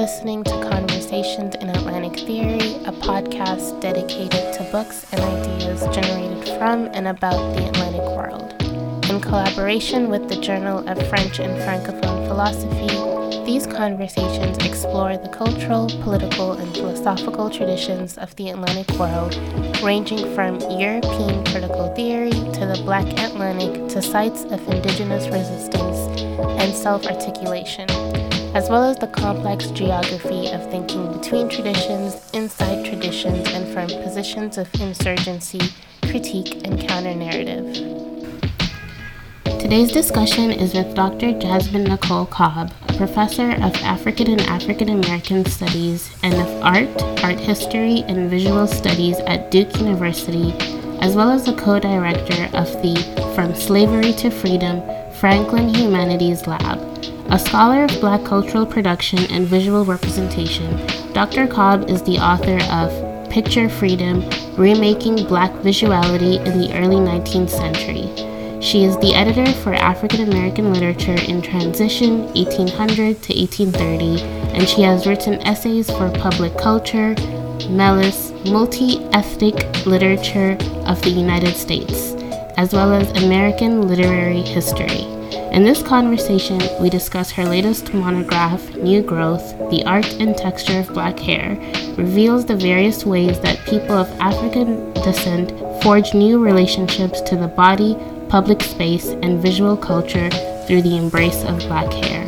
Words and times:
listening 0.00 0.42
to 0.42 0.52
Conversations 0.70 1.54
in 1.56 1.68
Atlantic 1.68 2.20
Theory, 2.20 2.76
a 2.86 2.92
podcast 3.04 3.82
dedicated 3.82 4.54
to 4.54 4.66
books 4.72 5.04
and 5.12 5.20
ideas 5.20 5.82
generated 5.94 6.48
from 6.58 6.86
and 6.94 7.06
about 7.06 7.54
the 7.54 7.68
Atlantic 7.68 8.00
world. 8.16 8.54
In 9.10 9.20
collaboration 9.20 10.08
with 10.08 10.26
the 10.30 10.40
Journal 10.40 10.78
of 10.88 10.96
French 11.10 11.38
and 11.38 11.52
Francophone 11.60 12.26
Philosophy, 12.28 13.44
these 13.44 13.66
conversations 13.66 14.56
explore 14.64 15.18
the 15.18 15.28
cultural, 15.28 15.90
political, 16.02 16.52
and 16.52 16.74
philosophical 16.74 17.50
traditions 17.50 18.16
of 18.16 18.34
the 18.36 18.48
Atlantic 18.48 18.88
world, 18.98 19.36
ranging 19.82 20.34
from 20.34 20.58
European 20.80 21.44
critical 21.44 21.94
theory 21.94 22.30
to 22.30 22.64
the 22.64 22.80
Black 22.86 23.06
Atlantic 23.20 23.86
to 23.90 24.00
sites 24.00 24.44
of 24.44 24.66
indigenous 24.66 25.28
resistance 25.28 26.22
and 26.58 26.72
self 26.74 27.04
articulation 27.04 28.09
as 28.54 28.68
well 28.68 28.82
as 28.82 28.96
the 28.98 29.06
complex 29.06 29.68
geography 29.68 30.48
of 30.50 30.68
thinking 30.70 31.12
between 31.12 31.48
traditions, 31.48 32.30
inside 32.32 32.84
traditions, 32.84 33.48
and 33.50 33.72
from 33.72 33.86
positions 34.02 34.58
of 34.58 34.68
insurgency, 34.80 35.60
critique, 36.02 36.66
and 36.66 36.80
counter 36.80 37.14
narrative. 37.14 37.72
Today's 39.60 39.92
discussion 39.92 40.50
is 40.50 40.74
with 40.74 40.96
Dr. 40.96 41.38
Jasmine 41.38 41.84
Nichole 41.84 42.28
Cobb, 42.28 42.72
professor 42.96 43.52
of 43.52 43.74
African 43.84 44.26
and 44.32 44.40
African 44.42 44.88
American 44.88 45.44
Studies 45.44 46.12
and 46.24 46.34
of 46.34 46.48
Art, 46.62 47.22
Art 47.22 47.38
History, 47.38 48.02
and 48.08 48.28
Visual 48.28 48.66
Studies 48.66 49.18
at 49.28 49.52
Duke 49.52 49.76
University, 49.76 50.52
as 51.00 51.14
well 51.14 51.30
as 51.30 51.44
the 51.44 51.54
co 51.54 51.78
director 51.78 52.48
of 52.56 52.66
the 52.82 52.96
From 53.36 53.54
Slavery 53.54 54.12
to 54.14 54.30
Freedom 54.30 54.82
Franklin 55.20 55.72
Humanities 55.72 56.48
Lab 56.48 56.89
a 57.30 57.38
scholar 57.38 57.84
of 57.84 58.00
Black 58.00 58.24
cultural 58.24 58.66
production 58.66 59.20
and 59.30 59.46
visual 59.46 59.84
representation, 59.84 60.76
Dr. 61.12 61.46
Cobb 61.46 61.88
is 61.88 62.02
the 62.02 62.18
author 62.18 62.58
of 62.72 63.30
Picture 63.30 63.68
Freedom 63.68 64.28
Remaking 64.56 65.14
Black 65.28 65.52
Visuality 65.62 66.44
in 66.44 66.58
the 66.58 66.76
Early 66.76 66.96
19th 66.96 67.50
Century. 67.50 68.60
She 68.60 68.82
is 68.82 68.96
the 68.96 69.14
editor 69.14 69.46
for 69.62 69.74
African 69.74 70.28
American 70.28 70.72
Literature 70.72 71.16
in 71.28 71.40
Transition 71.40 72.24
1800 72.34 73.22
to 73.22 73.38
1830, 73.38 74.22
and 74.52 74.68
she 74.68 74.82
has 74.82 75.06
written 75.06 75.34
essays 75.46 75.88
for 75.88 76.10
Public 76.10 76.58
Culture, 76.58 77.14
MELUS, 77.70 78.32
Multi 78.50 79.04
Ethnic 79.12 79.86
Literature 79.86 80.58
of 80.84 81.00
the 81.02 81.10
United 81.10 81.54
States, 81.54 82.12
as 82.56 82.72
well 82.72 82.92
as 82.92 83.22
American 83.22 83.86
Literary 83.86 84.42
History. 84.42 85.19
In 85.52 85.64
this 85.64 85.82
conversation, 85.82 86.60
we 86.80 86.88
discuss 86.88 87.32
her 87.32 87.44
latest 87.44 87.92
monograph, 87.92 88.62
New 88.76 89.02
Growth 89.02 89.42
The 89.70 89.82
Art 89.84 90.06
and 90.20 90.36
Texture 90.36 90.78
of 90.78 90.94
Black 90.94 91.18
Hair, 91.18 91.56
reveals 91.96 92.46
the 92.46 92.54
various 92.54 93.04
ways 93.04 93.40
that 93.40 93.58
people 93.66 93.96
of 93.96 94.08
African 94.20 94.92
descent 94.92 95.50
forge 95.82 96.14
new 96.14 96.38
relationships 96.38 97.20
to 97.22 97.34
the 97.34 97.48
body, 97.48 97.96
public 98.28 98.62
space, 98.62 99.08
and 99.08 99.42
visual 99.42 99.76
culture 99.76 100.30
through 100.68 100.82
the 100.82 100.96
embrace 100.96 101.42
of 101.42 101.58
black 101.66 101.92
hair. 101.94 102.24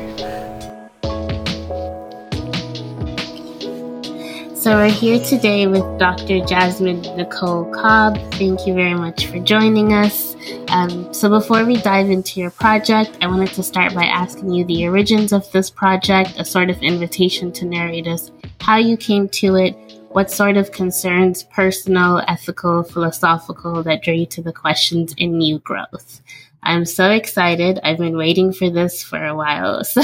So, 4.57 4.75
we're 4.75 4.91
here 4.91 5.25
today 5.25 5.69
with 5.69 5.85
Dr. 5.97 6.45
Jasmine 6.45 7.03
Nichole 7.03 7.73
Cobb. 7.73 8.19
Thank 8.33 8.67
you 8.67 8.75
very 8.75 8.95
much 8.95 9.27
for 9.27 9.39
joining 9.39 9.93
us. 9.93 10.32
Um, 10.73 11.13
so, 11.13 11.29
before 11.29 11.67
we 11.67 11.77
dive 11.77 12.09
into 12.09 12.41
your 12.41 12.51
project, 12.51 13.19
I 13.21 13.27
wanted 13.27 13.51
to 13.51 13.63
start 13.63 13.95
by 13.95 14.05
asking 14.05 14.55
you 14.55 14.65
the 14.65 14.89
origins 14.89 15.35
of 15.35 15.51
this 15.53 15.69
project, 15.69 16.33
a 16.39 16.47
sort 16.47 16.71
of 16.71 16.83
invitation 16.83 17.53
to 17.53 17.67
narrate 17.67 18.07
us 18.07 18.33
how 18.59 18.79
you 18.79 18.97
came 18.97 19.29
to 19.29 19.57
it, 19.57 19.77
what 20.09 20.31
sort 20.31 20.57
of 20.57 20.73
concerns, 20.73 21.43
personal, 21.43 22.23
ethical, 22.27 22.85
philosophical, 22.85 23.83
that 23.83 24.03
drew 24.03 24.15
you 24.15 24.27
to 24.27 24.41
the 24.41 24.53
questions 24.53 25.15
in 25.19 25.37
new 25.37 25.59
growth. 25.59 26.23
I'm 26.63 26.87
so 26.87 27.11
excited. 27.11 27.79
I've 27.85 27.99
been 27.99 28.17
waiting 28.17 28.51
for 28.55 28.71
this 28.71 29.03
for 29.03 29.23
a 29.23 29.37
while. 29.37 29.83
So 29.95 30.03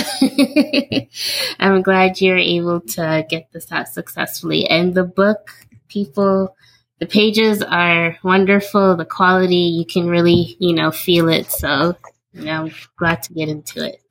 I'm 1.60 1.80
glad 1.80 2.20
you're 2.20 2.36
able 2.36 2.80
to 2.80 3.24
get 3.28 3.50
this 3.52 3.72
out 3.72 3.88
successfully. 3.88 4.66
And 4.68 4.92
the 4.92 5.04
book, 5.04 5.50
people, 5.88 6.54
the 7.00 7.06
pages 7.06 7.62
are 7.62 8.16
wonderful. 8.22 8.96
The 8.96 9.04
quality, 9.04 9.56
you 9.56 9.84
can 9.84 10.08
really, 10.08 10.56
you 10.58 10.74
know, 10.74 10.90
feel 10.90 11.28
it. 11.28 11.50
So 11.50 11.96
you 12.32 12.44
know, 12.44 12.64
I'm 12.64 12.74
glad 12.98 13.22
to 13.24 13.34
get 13.34 13.48
into 13.48 13.84
it. 13.86 14.02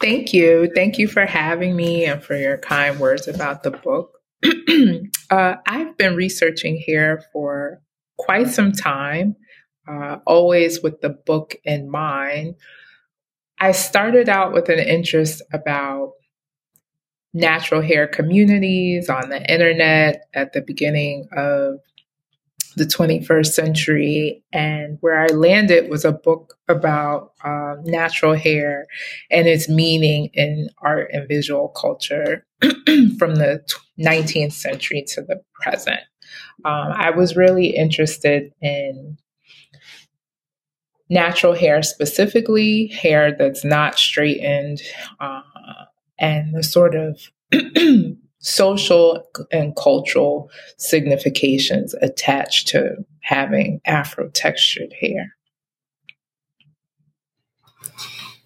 Thank 0.00 0.32
you. 0.32 0.70
Thank 0.74 0.98
you 0.98 1.08
for 1.08 1.26
having 1.26 1.76
me 1.76 2.04
and 2.04 2.22
for 2.22 2.36
your 2.36 2.58
kind 2.58 2.98
words 3.00 3.28
about 3.28 3.62
the 3.62 3.72
book. 3.72 4.12
uh, 5.30 5.56
I've 5.66 5.96
been 5.96 6.14
researching 6.14 6.76
here 6.76 7.22
for 7.32 7.80
quite 8.18 8.48
some 8.48 8.72
time 8.72 9.36
uh, 9.88 10.18
always 10.26 10.82
with 10.82 11.00
the 11.00 11.10
book 11.10 11.56
in 11.64 11.90
mind. 11.90 12.56
I 13.58 13.72
started 13.72 14.28
out 14.28 14.52
with 14.52 14.68
an 14.68 14.78
interest 14.78 15.42
about 15.52 16.12
natural 17.36 17.82
hair 17.82 18.06
communities 18.06 19.10
on 19.10 19.28
the 19.28 19.52
internet 19.52 20.26
at 20.32 20.54
the 20.54 20.62
beginning 20.62 21.28
of 21.36 21.80
the 22.76 22.84
21st 22.84 23.52
century. 23.52 24.42
And 24.54 24.96
where 25.02 25.20
I 25.20 25.26
landed 25.26 25.90
was 25.90 26.06
a 26.06 26.12
book 26.12 26.54
about 26.66 27.32
um, 27.44 27.82
natural 27.84 28.34
hair 28.34 28.86
and 29.30 29.46
its 29.46 29.68
meaning 29.68 30.30
in 30.32 30.70
art 30.78 31.10
and 31.12 31.28
visual 31.28 31.68
culture 31.68 32.46
from 33.18 33.34
the 33.34 33.62
19th 34.00 34.52
century 34.52 35.04
to 35.08 35.20
the 35.20 35.42
present. 35.60 36.00
Um, 36.64 36.92
I 36.94 37.10
was 37.10 37.36
really 37.36 37.66
interested 37.66 38.50
in 38.62 39.18
natural 41.10 41.54
hair 41.54 41.82
specifically, 41.82 42.88
hair 42.88 43.36
that's 43.36 43.64
not 43.64 43.98
straightened, 43.98 44.80
uh, 45.20 45.42
and 46.18 46.54
the 46.54 46.62
sort 46.62 46.94
of 46.94 47.20
social 48.38 49.26
and 49.50 49.76
cultural 49.76 50.50
significations 50.76 51.94
attached 51.94 52.68
to 52.68 53.04
having 53.20 53.80
afro 53.84 54.28
textured 54.28 54.92
hair. 55.00 55.34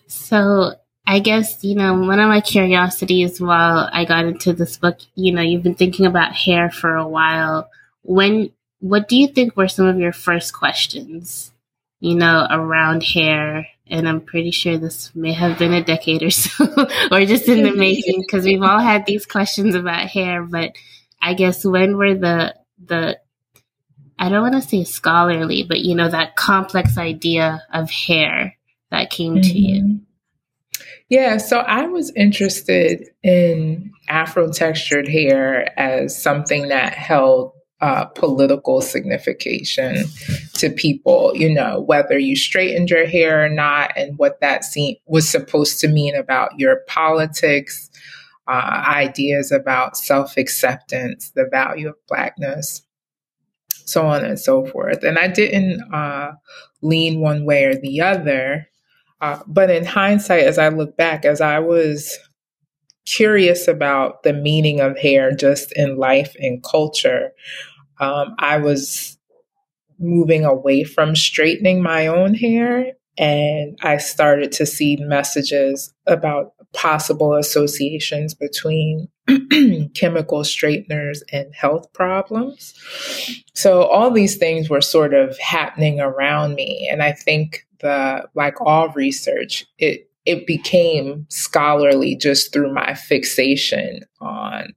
So, 0.07 0.75
I 1.07 1.19
guess, 1.19 1.65
you 1.65 1.75
know, 1.75 1.95
one 1.95 2.21
of 2.21 2.29
my 2.29 2.41
curiosities 2.41 3.41
while 3.41 3.89
I 3.93 4.05
got 4.05 4.27
into 4.27 4.53
this 4.53 4.77
book, 4.77 4.99
you 5.15 5.33
know, 5.33 5.43
you've 5.43 5.63
been 5.63 5.75
thinking 5.75 6.07
about 6.07 6.35
hair 6.35 6.71
for 6.71 6.95
a 6.95 7.09
while. 7.09 7.69
When, 8.03 8.51
what 8.79 9.09
do 9.09 9.17
you 9.17 9.27
think 9.27 9.57
were 9.57 9.69
some 9.69 9.87
of 9.87 9.99
your 9.99 10.13
first 10.13 10.55
questions 10.55 11.53
you 12.01 12.15
know, 12.15 12.47
around 12.51 13.03
hair. 13.03 13.69
And 13.91 14.09
I'm 14.09 14.21
pretty 14.21 14.53
sure 14.53 14.79
this 14.79 15.15
may 15.15 15.33
have 15.33 15.59
been 15.59 15.73
a 15.73 15.83
decade 15.83 16.23
or 16.23 16.31
so, 16.31 16.65
or 17.11 17.25
just 17.25 17.49
in 17.49 17.65
the 17.65 17.75
making, 17.75 18.21
because 18.21 18.45
we've 18.45 18.63
all 18.63 18.79
had 18.79 19.05
these 19.05 19.27
questions 19.27 19.75
about 19.75 20.09
hair. 20.09 20.43
But 20.43 20.73
I 21.21 21.35
guess 21.35 21.65
when 21.65 21.97
were 21.97 22.15
the 22.15 22.55
the 22.85 23.19
I 24.19 24.29
don't 24.29 24.43
want 24.43 24.63
to 24.63 24.69
say 24.69 24.85
scholarly, 24.85 25.65
but 25.65 25.81
you 25.81 25.95
know 25.95 26.09
that 26.09 26.37
complex 26.37 26.99
idea 26.99 27.63
of 27.73 27.91
hair 27.91 28.57
that 28.91 29.11
came 29.11 29.35
mm-hmm. 29.35 29.43
to 29.43 29.59
you. 29.59 29.83
Mm-hmm. 29.83 30.05
Yeah, 31.09 31.39
so 31.39 31.59
I 31.59 31.87
was 31.87 32.13
interested 32.15 33.09
in 33.25 33.93
Afro 34.09 34.53
textured 34.53 35.09
hair 35.09 35.69
as 35.79 36.21
something 36.21 36.69
that 36.69 36.95
held 36.95 37.53
uh, 37.81 38.05
political 38.05 38.81
signification 38.81 40.05
to 40.55 40.71
people, 40.71 41.33
you 41.35 41.53
know, 41.53 41.81
whether 41.81 42.19
you 42.19 42.37
straightened 42.37 42.91
your 42.91 43.07
hair 43.07 43.45
or 43.45 43.49
not, 43.49 43.93
and 43.97 44.19
what 44.19 44.41
that 44.41 44.65
was 45.07 45.29
supposed 45.29 45.81
to 45.81 45.89
mean 45.89 46.15
about 46.15 46.59
your 46.59 46.81
politics, 46.89 47.91
uh, 48.49 48.85
ideas 48.87 49.53
about 49.53 49.97
self 49.97 50.37
acceptance, 50.37 51.31
the 51.31 51.47
value 51.51 51.89
of 51.89 51.95
Blackness, 52.09 52.83
so 53.69 54.07
on 54.07 54.25
and 54.25 54.39
so 54.39 54.67
forth. 54.67 55.03
And 55.03 55.19
I 55.19 55.29
didn't 55.29 55.83
uh, 55.93 56.33
lean 56.83 57.21
one 57.21 57.45
way 57.45 57.65
or 57.65 57.75
the 57.75 58.01
other. 58.01 58.67
Uh, 59.21 59.41
but 59.47 59.71
in 59.71 59.85
hindsight, 59.85 60.45
as 60.45 60.59
I 60.59 60.69
look 60.69 60.97
back, 60.97 61.25
as 61.25 61.41
I 61.41 61.59
was 61.59 62.19
curious 63.05 63.69
about 63.69 64.23
the 64.23 64.33
meaning 64.33 64.81
of 64.81 64.99
hair 64.99 65.33
just 65.33 65.73
in 65.77 65.97
life 65.97 66.35
and 66.41 66.63
culture, 66.63 67.33
um, 67.99 68.35
I 68.39 68.57
was 68.57 69.19
moving 70.01 70.45
away 70.45 70.83
from 70.83 71.15
straightening 71.15 71.83
my 71.83 72.07
own 72.07 72.35
hair 72.35 72.95
and 73.21 73.79
I 73.83 73.99
started 73.99 74.51
to 74.53 74.67
see 74.67 74.97
messages 74.97 75.93
about 76.07 76.55
possible 76.73 77.35
associations 77.35 78.35
between 78.35 79.09
chemical 79.95 80.43
straighteners 80.43 81.23
and 81.31 81.55
health 81.55 81.93
problems. 81.93 82.73
So 83.55 83.83
all 83.83 84.11
these 84.11 84.37
things 84.37 84.71
were 84.71 84.81
sort 84.81 85.13
of 85.13 85.37
happening 85.39 86.01
around 86.01 86.55
me. 86.55 86.89
And 86.91 87.03
I 87.03 87.13
think 87.13 87.67
the, 87.81 88.27
like 88.35 88.61
all 88.61 88.89
research, 88.91 89.67
it 89.79 90.07
it 90.27 90.47
became 90.47 91.27
scholarly 91.31 92.15
just 92.15 92.53
through 92.53 92.73
my 92.75 92.93
fixation 92.95 94.01
on 94.21 94.75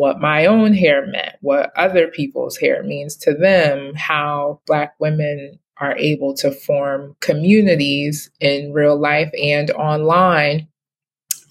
what 0.00 0.18
my 0.18 0.46
own 0.46 0.72
hair 0.72 1.06
meant, 1.06 1.36
what 1.42 1.70
other 1.76 2.08
people's 2.08 2.56
hair 2.56 2.82
means 2.82 3.14
to 3.14 3.34
them, 3.34 3.92
how 3.94 4.58
Black 4.66 4.94
women 4.98 5.58
are 5.76 5.94
able 5.98 6.32
to 6.32 6.50
form 6.50 7.14
communities 7.20 8.30
in 8.40 8.72
real 8.72 8.98
life 8.98 9.30
and 9.38 9.70
online 9.72 10.66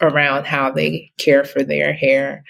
around 0.02 0.48
how 0.48 0.72
they 0.72 1.12
care 1.20 1.44
for 1.44 1.62
their 1.62 1.94
hair, 1.94 2.44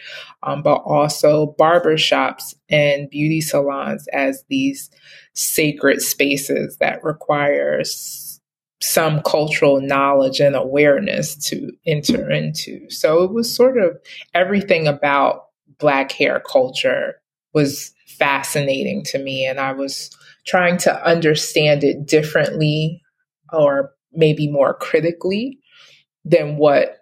um, 0.43 0.63
but 0.63 0.81
also 0.85 1.53
barbershops 1.59 2.55
and 2.69 3.09
beauty 3.09 3.41
salons 3.41 4.07
as 4.13 4.45
these 4.47 4.89
sacred 5.33 6.01
spaces 6.01 6.77
that 6.77 7.03
requires 7.03 8.39
some 8.79 9.21
cultural 9.23 9.81
knowledge 9.81 10.39
and 10.39 10.55
awareness 10.55 11.35
to 11.35 11.73
enter 11.85 12.31
into. 12.31 12.89
So 12.89 13.23
it 13.23 13.33
was 13.33 13.53
sort 13.53 13.77
of 13.77 13.97
everything 14.33 14.87
about 14.87 15.48
Black 15.79 16.11
hair 16.11 16.41
culture 16.49 17.21
was 17.53 17.93
fascinating 18.17 19.03
to 19.05 19.19
me, 19.19 19.45
and 19.45 19.59
I 19.59 19.71
was 19.71 20.11
trying 20.45 20.77
to 20.77 21.05
understand 21.05 21.83
it 21.83 22.05
differently 22.05 23.01
or 23.51 23.91
maybe 24.11 24.49
more 24.49 24.73
critically 24.73 25.59
than 26.25 26.57
what 26.57 26.97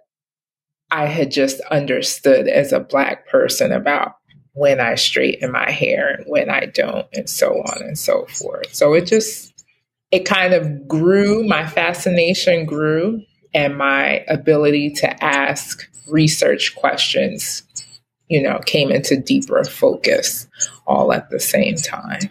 I 0.92 1.06
had 1.06 1.32
just 1.32 1.60
understood 1.72 2.48
as 2.48 2.72
a 2.72 2.80
Black 2.80 3.28
person 3.28 3.72
about 3.72 4.14
when 4.54 4.80
I 4.80 4.96
straighten 4.96 5.52
my 5.52 5.70
hair 5.70 6.10
and 6.10 6.26
when 6.28 6.50
I 6.50 6.66
don't, 6.66 7.08
and 7.14 7.30
so 7.30 7.52
on 7.52 7.82
and 7.82 7.98
so 7.98 8.26
forth. 8.26 8.74
So 8.74 8.94
it 8.94 9.06
just, 9.06 9.54
it 10.12 10.26
kind 10.26 10.54
of 10.54 10.88
grew, 10.88 11.44
my 11.44 11.68
fascination 11.68 12.66
grew, 12.66 13.22
and 13.54 13.78
my 13.78 14.24
ability 14.28 14.92
to 14.92 15.24
ask 15.24 15.88
research 16.10 16.76
questions, 16.76 17.64
you 18.28 18.42
know, 18.42 18.60
came 18.66 18.92
into 18.92 19.18
deeper 19.18 19.64
focus 19.64 20.48
all 20.86 21.14
at 21.14 21.30
the 21.30 21.40
same 21.40 21.76
time. 21.76 22.30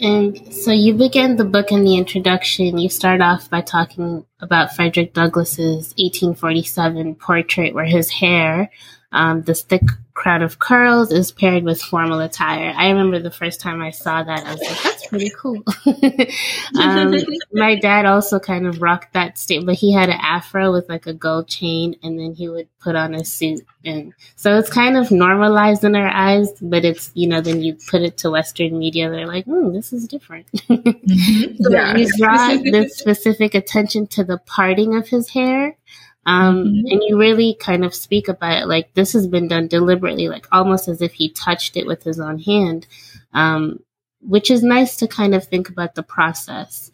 And 0.00 0.54
so 0.54 0.70
you 0.70 0.94
begin 0.94 1.36
the 1.36 1.44
book 1.44 1.72
in 1.72 1.82
the 1.82 1.96
introduction. 1.96 2.78
You 2.78 2.88
start 2.88 3.20
off 3.20 3.50
by 3.50 3.62
talking 3.62 4.24
about 4.38 4.74
Frederick 4.74 5.12
Douglass's 5.12 5.92
1847 5.98 7.16
portrait, 7.16 7.74
where 7.74 7.84
his 7.84 8.08
hair, 8.08 8.70
um, 9.12 9.42
this 9.42 9.62
thick 9.62 9.82
crown 10.12 10.42
of 10.42 10.58
curls, 10.58 11.12
is 11.12 11.30
paired 11.30 11.62
with 11.62 11.80
formal 11.80 12.18
attire. 12.20 12.74
I 12.76 12.88
remember 12.88 13.20
the 13.20 13.30
first 13.30 13.60
time 13.60 13.80
I 13.80 13.90
saw 13.90 14.22
that, 14.22 14.44
I 14.44 14.52
was 14.52 14.60
like, 14.60 14.82
"That's 14.82 15.06
pretty 15.06 15.30
cool." 15.30 15.62
um, 16.78 17.14
my 17.52 17.76
dad 17.76 18.04
also 18.04 18.38
kind 18.38 18.66
of 18.66 18.82
rocked 18.82 19.14
that 19.14 19.38
state, 19.38 19.64
but 19.64 19.76
he 19.76 19.92
had 19.92 20.08
an 20.08 20.18
afro 20.20 20.72
with 20.72 20.88
like 20.88 21.06
a 21.06 21.14
gold 21.14 21.48
chain, 21.48 21.94
and 22.02 22.18
then 22.18 22.34
he 22.34 22.48
would 22.48 22.68
put 22.80 22.96
on 22.96 23.14
a 23.14 23.24
suit, 23.24 23.64
and 23.84 24.12
so 24.36 24.58
it's 24.58 24.68
kind 24.68 24.96
of 24.96 25.10
normalized 25.10 25.84
in 25.84 25.94
our 25.94 26.08
eyes. 26.08 26.52
But 26.60 26.84
it's 26.84 27.10
you 27.14 27.28
know, 27.28 27.40
then 27.40 27.62
you 27.62 27.78
put 27.88 28.02
it 28.02 28.18
to 28.18 28.30
Western 28.30 28.78
media, 28.78 29.10
they're 29.10 29.26
like, 29.26 29.44
"Hmm, 29.44 29.72
this 29.72 29.92
is 29.92 30.06
different." 30.08 30.50
mm-hmm. 30.52 31.62
so 31.62 31.70
yeah. 31.70 31.96
you 31.96 32.08
draw 32.18 32.56
this 32.56 32.98
specific 32.98 33.54
attention 33.54 34.06
to 34.08 34.24
the 34.24 34.38
parting 34.38 34.96
of 34.96 35.08
his 35.08 35.30
hair. 35.30 35.76
Um, 36.26 36.64
mm-hmm. 36.64 36.86
and 36.90 37.02
you 37.06 37.18
really 37.18 37.56
kind 37.58 37.84
of 37.84 37.94
speak 37.94 38.28
about 38.28 38.62
it 38.62 38.66
like 38.66 38.92
this 38.92 39.14
has 39.14 39.26
been 39.26 39.48
done 39.48 39.66
deliberately, 39.66 40.28
like 40.28 40.46
almost 40.52 40.86
as 40.86 41.00
if 41.00 41.14
he 41.14 41.30
touched 41.30 41.76
it 41.76 41.86
with 41.86 42.02
his 42.02 42.20
own 42.20 42.38
hand. 42.38 42.86
Um, 43.32 43.80
which 44.20 44.50
is 44.50 44.62
nice 44.62 44.96
to 44.96 45.06
kind 45.06 45.34
of 45.34 45.44
think 45.44 45.68
about 45.68 45.94
the 45.94 46.02
process. 46.02 46.90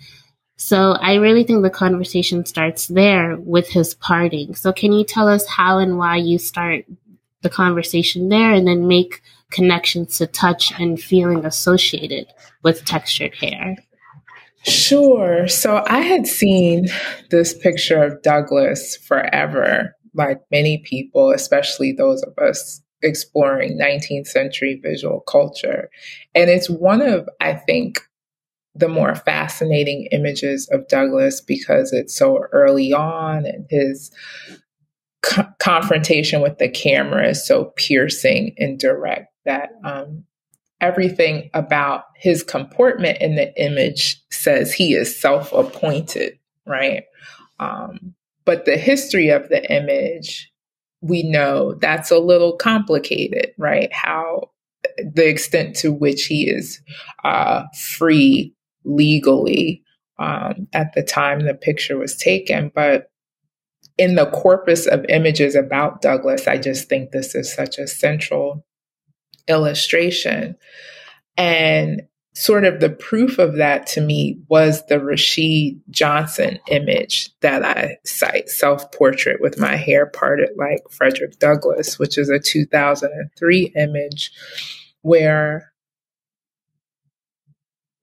So 0.56 0.92
I 0.92 1.14
really 1.14 1.44
think 1.44 1.62
the 1.62 1.70
conversation 1.70 2.44
starts 2.46 2.86
there 2.88 3.36
with 3.36 3.68
his 3.68 3.94
parting. 3.94 4.54
So 4.54 4.72
can 4.72 4.92
you 4.92 5.04
tell 5.04 5.28
us 5.28 5.46
how 5.46 5.78
and 5.78 5.98
why 5.98 6.16
you 6.16 6.38
start 6.38 6.84
the 7.42 7.50
conversation 7.50 8.28
there 8.28 8.52
and 8.52 8.66
then 8.66 8.88
make 8.88 9.22
connections 9.50 10.18
to 10.18 10.26
touch 10.26 10.72
and 10.78 11.00
feeling 11.00 11.44
associated 11.44 12.28
with 12.62 12.84
textured 12.84 13.34
hair? 13.34 13.76
Sure. 14.64 15.46
So 15.46 15.82
I 15.86 16.00
had 16.00 16.26
seen 16.26 16.86
this 17.30 17.54
picture 17.54 18.02
of 18.02 18.22
Douglass 18.22 18.96
forever, 18.96 19.94
like 20.14 20.40
many 20.50 20.78
people, 20.78 21.32
especially 21.32 21.92
those 21.92 22.22
of 22.22 22.36
us 22.38 22.80
exploring 23.02 23.78
19th 23.78 24.26
century 24.26 24.80
visual 24.82 25.20
culture. 25.20 25.90
And 26.34 26.48
it's 26.48 26.70
one 26.70 27.02
of, 27.02 27.28
I 27.40 27.54
think, 27.54 28.00
the 28.74 28.88
more 28.88 29.14
fascinating 29.14 30.08
images 30.10 30.68
of 30.72 30.88
Douglass 30.88 31.40
because 31.40 31.92
it's 31.92 32.16
so 32.16 32.44
early 32.52 32.92
on 32.92 33.46
and 33.46 33.66
his 33.70 34.10
co- 35.22 35.46
confrontation 35.58 36.40
with 36.40 36.58
the 36.58 36.68
camera 36.68 37.28
is 37.28 37.46
so 37.46 37.72
piercing 37.76 38.54
and 38.58 38.78
direct 38.78 39.32
that 39.44 39.70
um, 39.84 40.24
everything 40.84 41.50
about 41.54 42.04
his 42.16 42.42
comportment 42.42 43.18
in 43.20 43.36
the 43.36 43.58
image 43.60 44.22
says 44.30 44.72
he 44.72 44.94
is 44.94 45.18
self 45.18 45.52
appointed, 45.52 46.38
right? 46.66 47.04
Um, 47.58 48.14
but 48.44 48.66
the 48.66 48.76
history 48.76 49.30
of 49.30 49.48
the 49.48 49.64
image 49.72 50.50
we 51.00 51.22
know 51.22 51.74
that's 51.74 52.10
a 52.10 52.18
little 52.18 52.56
complicated, 52.56 53.52
right? 53.58 53.92
How 53.92 54.50
the 54.98 55.28
extent 55.28 55.76
to 55.76 55.92
which 55.92 56.24
he 56.24 56.48
is 56.48 56.80
uh, 57.24 57.64
free 57.78 58.54
legally 58.84 59.82
um, 60.18 60.66
at 60.72 60.94
the 60.94 61.02
time 61.02 61.40
the 61.40 61.54
picture 61.54 61.98
was 61.98 62.16
taken. 62.16 62.72
But 62.74 63.10
in 63.98 64.14
the 64.14 64.30
corpus 64.30 64.86
of 64.86 65.04
images 65.08 65.54
about 65.54 66.00
Douglass, 66.00 66.48
I 66.48 66.56
just 66.56 66.88
think 66.88 67.10
this 67.10 67.34
is 67.34 67.52
such 67.52 67.78
a 67.78 67.86
central 67.86 68.64
illustration. 69.48 70.56
And 71.36 72.02
sort 72.34 72.64
of 72.64 72.80
the 72.80 72.90
proof 72.90 73.38
of 73.38 73.56
that 73.56 73.86
to 73.86 74.00
me 74.00 74.38
was 74.48 74.84
the 74.86 74.98
Rashid 74.98 75.80
Johnson 75.90 76.58
image 76.68 77.30
that 77.40 77.64
I 77.64 77.98
cite, 78.04 78.48
self 78.48 78.90
portrait 78.92 79.40
with 79.40 79.58
my 79.58 79.76
hair 79.76 80.06
parted 80.06 80.50
like 80.56 80.82
Frederick 80.90 81.38
Douglass, 81.38 81.98
which 81.98 82.18
is 82.18 82.28
a 82.28 82.38
2003 82.38 83.72
image 83.76 84.32
where 85.02 85.72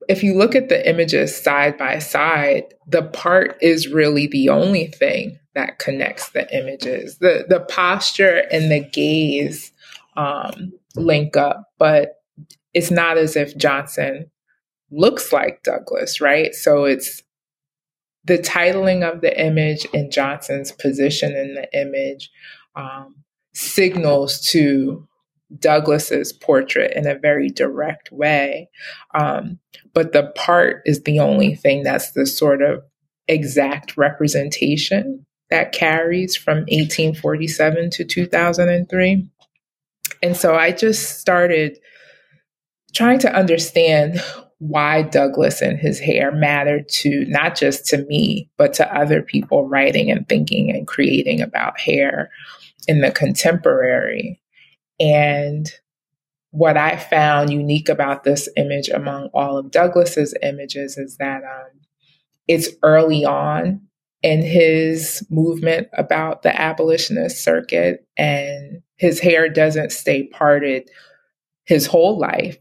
if 0.08 0.22
you 0.22 0.36
look 0.36 0.54
at 0.54 0.68
the 0.68 0.88
images 0.88 1.34
side 1.34 1.78
by 1.78 1.98
side, 1.98 2.64
the 2.86 3.02
part 3.02 3.56
is 3.60 3.88
really 3.88 4.26
the 4.26 4.48
only 4.48 4.86
thing 4.86 5.38
that 5.54 5.78
connects 5.78 6.30
the 6.30 6.52
images. 6.56 7.18
The 7.18 7.44
the 7.48 7.60
posture 7.60 8.44
and 8.50 8.70
the 8.70 8.80
gaze 8.80 9.72
um, 10.16 10.72
link 10.96 11.36
up, 11.36 11.64
but 11.78 12.14
it's 12.74 12.90
not 12.90 13.18
as 13.18 13.36
if 13.36 13.56
Johnson 13.56 14.30
looks 14.90 15.32
like 15.32 15.62
Douglass, 15.62 16.20
right? 16.20 16.54
So 16.54 16.84
it's 16.84 17.22
the 18.24 18.38
titling 18.38 19.02
of 19.02 19.20
the 19.20 19.38
image 19.40 19.86
and 19.92 20.12
Johnson's 20.12 20.72
position 20.72 21.34
in 21.34 21.54
the 21.54 21.68
image 21.78 22.30
um, 22.76 23.16
signals 23.52 24.40
to 24.52 25.06
Douglass's 25.58 26.32
portrait 26.32 26.92
in 26.96 27.06
a 27.06 27.18
very 27.18 27.48
direct 27.48 28.10
way. 28.12 28.70
Um, 29.14 29.58
but 29.92 30.12
the 30.12 30.32
part 30.34 30.82
is 30.86 31.02
the 31.02 31.18
only 31.18 31.54
thing 31.54 31.82
that's 31.82 32.12
the 32.12 32.26
sort 32.26 32.62
of 32.62 32.82
exact 33.28 33.96
representation 33.96 35.26
that 35.50 35.72
carries 35.72 36.34
from 36.36 36.58
1847 36.60 37.90
to 37.90 38.04
2003. 38.04 39.28
And 40.22 40.36
so 40.36 40.54
I 40.54 40.72
just 40.72 41.18
started 41.20 41.78
trying 42.94 43.18
to 43.20 43.34
understand 43.34 44.22
why 44.58 45.02
Douglass 45.02 45.60
and 45.60 45.78
his 45.78 45.98
hair 45.98 46.30
mattered 46.30 46.88
to 46.88 47.24
not 47.26 47.56
just 47.56 47.84
to 47.86 48.04
me, 48.04 48.48
but 48.56 48.72
to 48.74 48.96
other 48.96 49.20
people 49.20 49.68
writing 49.68 50.10
and 50.10 50.28
thinking 50.28 50.70
and 50.70 50.86
creating 50.86 51.40
about 51.40 51.80
hair 51.80 52.30
in 52.86 53.00
the 53.00 53.10
contemporary. 53.10 54.40
And 55.00 55.68
what 56.50 56.76
I 56.76 56.96
found 56.96 57.50
unique 57.50 57.88
about 57.88 58.22
this 58.22 58.48
image 58.56 58.88
among 58.88 59.30
all 59.34 59.56
of 59.58 59.70
Douglass's 59.70 60.34
images 60.42 60.96
is 60.96 61.16
that 61.16 61.42
um, 61.42 61.80
it's 62.46 62.68
early 62.82 63.24
on 63.24 63.80
in 64.22 64.42
his 64.42 65.26
movement 65.30 65.88
about 65.94 66.42
the 66.42 66.60
abolitionist 66.60 67.42
circuit, 67.42 68.06
and 68.16 68.82
his 69.02 69.18
hair 69.20 69.48
doesn't 69.48 69.90
stay 69.90 70.28
parted 70.28 70.88
his 71.64 71.86
whole 71.86 72.18
life 72.20 72.56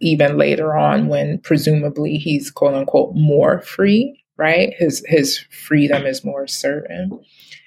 even 0.00 0.38
later 0.38 0.74
on 0.76 1.08
when 1.08 1.38
presumably 1.40 2.16
he's 2.16 2.50
quote 2.50 2.74
unquote 2.74 3.14
more 3.14 3.60
free, 3.60 4.24
right? 4.38 4.72
His 4.78 5.04
his 5.06 5.38
freedom 5.50 6.06
is 6.06 6.24
more 6.24 6.46
certain. 6.46 7.20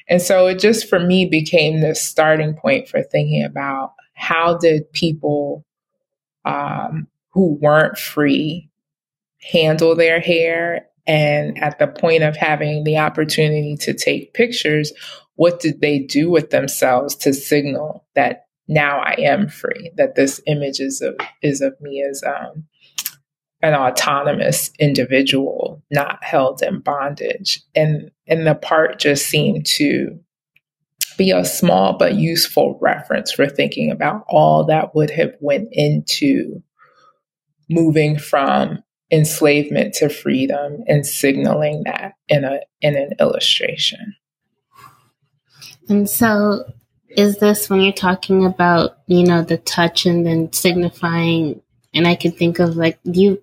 And 0.09 0.19
so 0.21 0.47
it 0.47 0.59
just 0.59 0.89
for 0.89 0.99
me 0.99 1.25
became 1.27 1.81
the 1.81 1.93
starting 1.95 2.55
point 2.55 2.87
for 2.87 3.03
thinking 3.03 3.43
about 3.43 3.93
how 4.15 4.57
did 4.57 4.91
people 4.93 5.63
um, 6.45 7.07
who 7.33 7.57
weren't 7.61 7.99
free 7.99 8.69
handle 9.51 9.95
their 9.95 10.19
hair 10.19 10.87
And 11.07 11.61
at 11.61 11.77
the 11.79 11.87
point 11.87 12.23
of 12.23 12.35
having 12.35 12.83
the 12.83 12.97
opportunity 12.97 13.77
to 13.81 13.93
take 13.93 14.33
pictures, 14.33 14.91
what 15.35 15.59
did 15.59 15.81
they 15.81 15.99
do 15.99 16.29
with 16.29 16.49
themselves 16.49 17.15
to 17.15 17.33
signal 17.33 18.05
that 18.15 18.45
now 18.67 18.99
I 18.99 19.15
am 19.19 19.47
free, 19.47 19.91
that 19.95 20.15
this 20.15 20.41
image 20.47 20.79
is 20.79 21.01
of, 21.01 21.15
is 21.41 21.61
of 21.61 21.79
me 21.81 22.03
as 22.09 22.23
um, 22.23 22.65
an 23.61 23.73
autonomous 23.73 24.71
individual, 24.79 25.83
not 25.91 26.23
held 26.23 26.61
in 26.63 26.79
bondage. 26.79 27.61
And, 27.75 28.11
and 28.27 28.47
the 28.47 28.55
part 28.55 28.99
just 28.99 29.27
seemed 29.27 29.65
to 29.67 30.19
be 31.17 31.31
a 31.31 31.45
small 31.45 31.97
but 31.97 32.15
useful 32.15 32.77
reference 32.81 33.31
for 33.31 33.47
thinking 33.47 33.91
about 33.91 34.23
all 34.27 34.65
that 34.65 34.95
would 34.95 35.11
have 35.11 35.33
went 35.39 35.69
into 35.71 36.61
moving 37.69 38.17
from 38.17 38.83
enslavement 39.11 39.93
to 39.95 40.09
freedom 40.09 40.83
and 40.87 41.05
signaling 41.05 41.83
that 41.85 42.13
in 42.27 42.43
a 42.43 42.59
in 42.81 42.95
an 42.95 43.11
illustration. 43.19 44.15
And 45.89 46.09
so 46.09 46.65
is 47.09 47.37
this 47.37 47.69
when 47.69 47.81
you're 47.81 47.93
talking 47.93 48.45
about, 48.45 48.97
you 49.07 49.23
know, 49.23 49.41
the 49.43 49.57
touch 49.57 50.05
and 50.05 50.25
then 50.25 50.51
signifying 50.51 51.61
and 51.93 52.07
I 52.07 52.15
can 52.15 52.33
think 52.33 52.59
of 52.59 52.75
like 52.75 52.99
you 53.03 53.41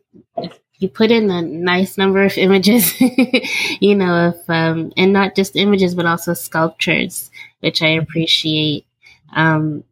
you 0.79 0.89
put 0.89 1.13
in 1.13 1.31
a 1.31 1.43
nice 1.43 1.97
number 1.97 2.25
of 2.25 2.37
images, 2.37 2.93
you 3.81 3.95
know, 3.95 4.29
of 4.29 4.41
um 4.49 4.93
and 4.97 5.13
not 5.13 5.35
just 5.35 5.57
images 5.57 5.95
but 5.95 6.07
also 6.07 6.35
sculptures, 6.35 7.31
which 7.61 7.83
I 7.83 7.89
appreciate. 7.89 8.87
Um 9.35 9.85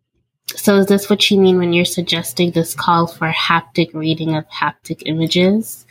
so 0.46 0.76
is 0.76 0.86
this 0.86 1.08
what 1.08 1.30
you 1.30 1.40
mean 1.40 1.58
when 1.58 1.72
you're 1.72 1.84
suggesting 1.84 2.50
this 2.50 2.74
call 2.74 3.06
for 3.06 3.30
haptic 3.30 3.94
reading 3.94 4.34
of 4.34 4.46
haptic 4.48 5.02
images? 5.06 5.86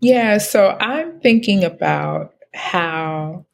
Yeah, 0.00 0.38
so 0.38 0.76
I'm 0.80 1.20
thinking 1.20 1.64
about 1.64 2.34
how 2.52 3.46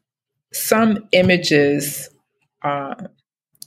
some 0.55 1.07
images 1.11 2.09
uh, 2.63 2.95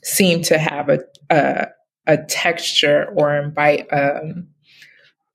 seem 0.02 0.42
to 0.42 0.58
have 0.58 0.88
a, 0.88 1.00
a, 1.30 1.66
a 2.06 2.16
texture 2.16 3.12
or 3.14 3.36
invite 3.36 3.86
um, 3.92 4.48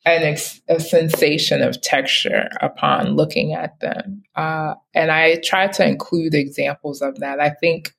an 0.05 0.23
ex- 0.23 0.61
a 0.67 0.79
sensation 0.79 1.61
of 1.61 1.79
texture 1.81 2.49
upon 2.59 3.15
looking 3.15 3.53
at 3.53 3.79
them. 3.79 4.23
Uh, 4.35 4.73
and 4.95 5.11
I 5.11 5.39
try 5.43 5.67
to 5.67 5.87
include 5.87 6.33
examples 6.33 7.01
of 7.01 7.19
that. 7.19 7.39
I 7.39 7.51
think 7.51 7.93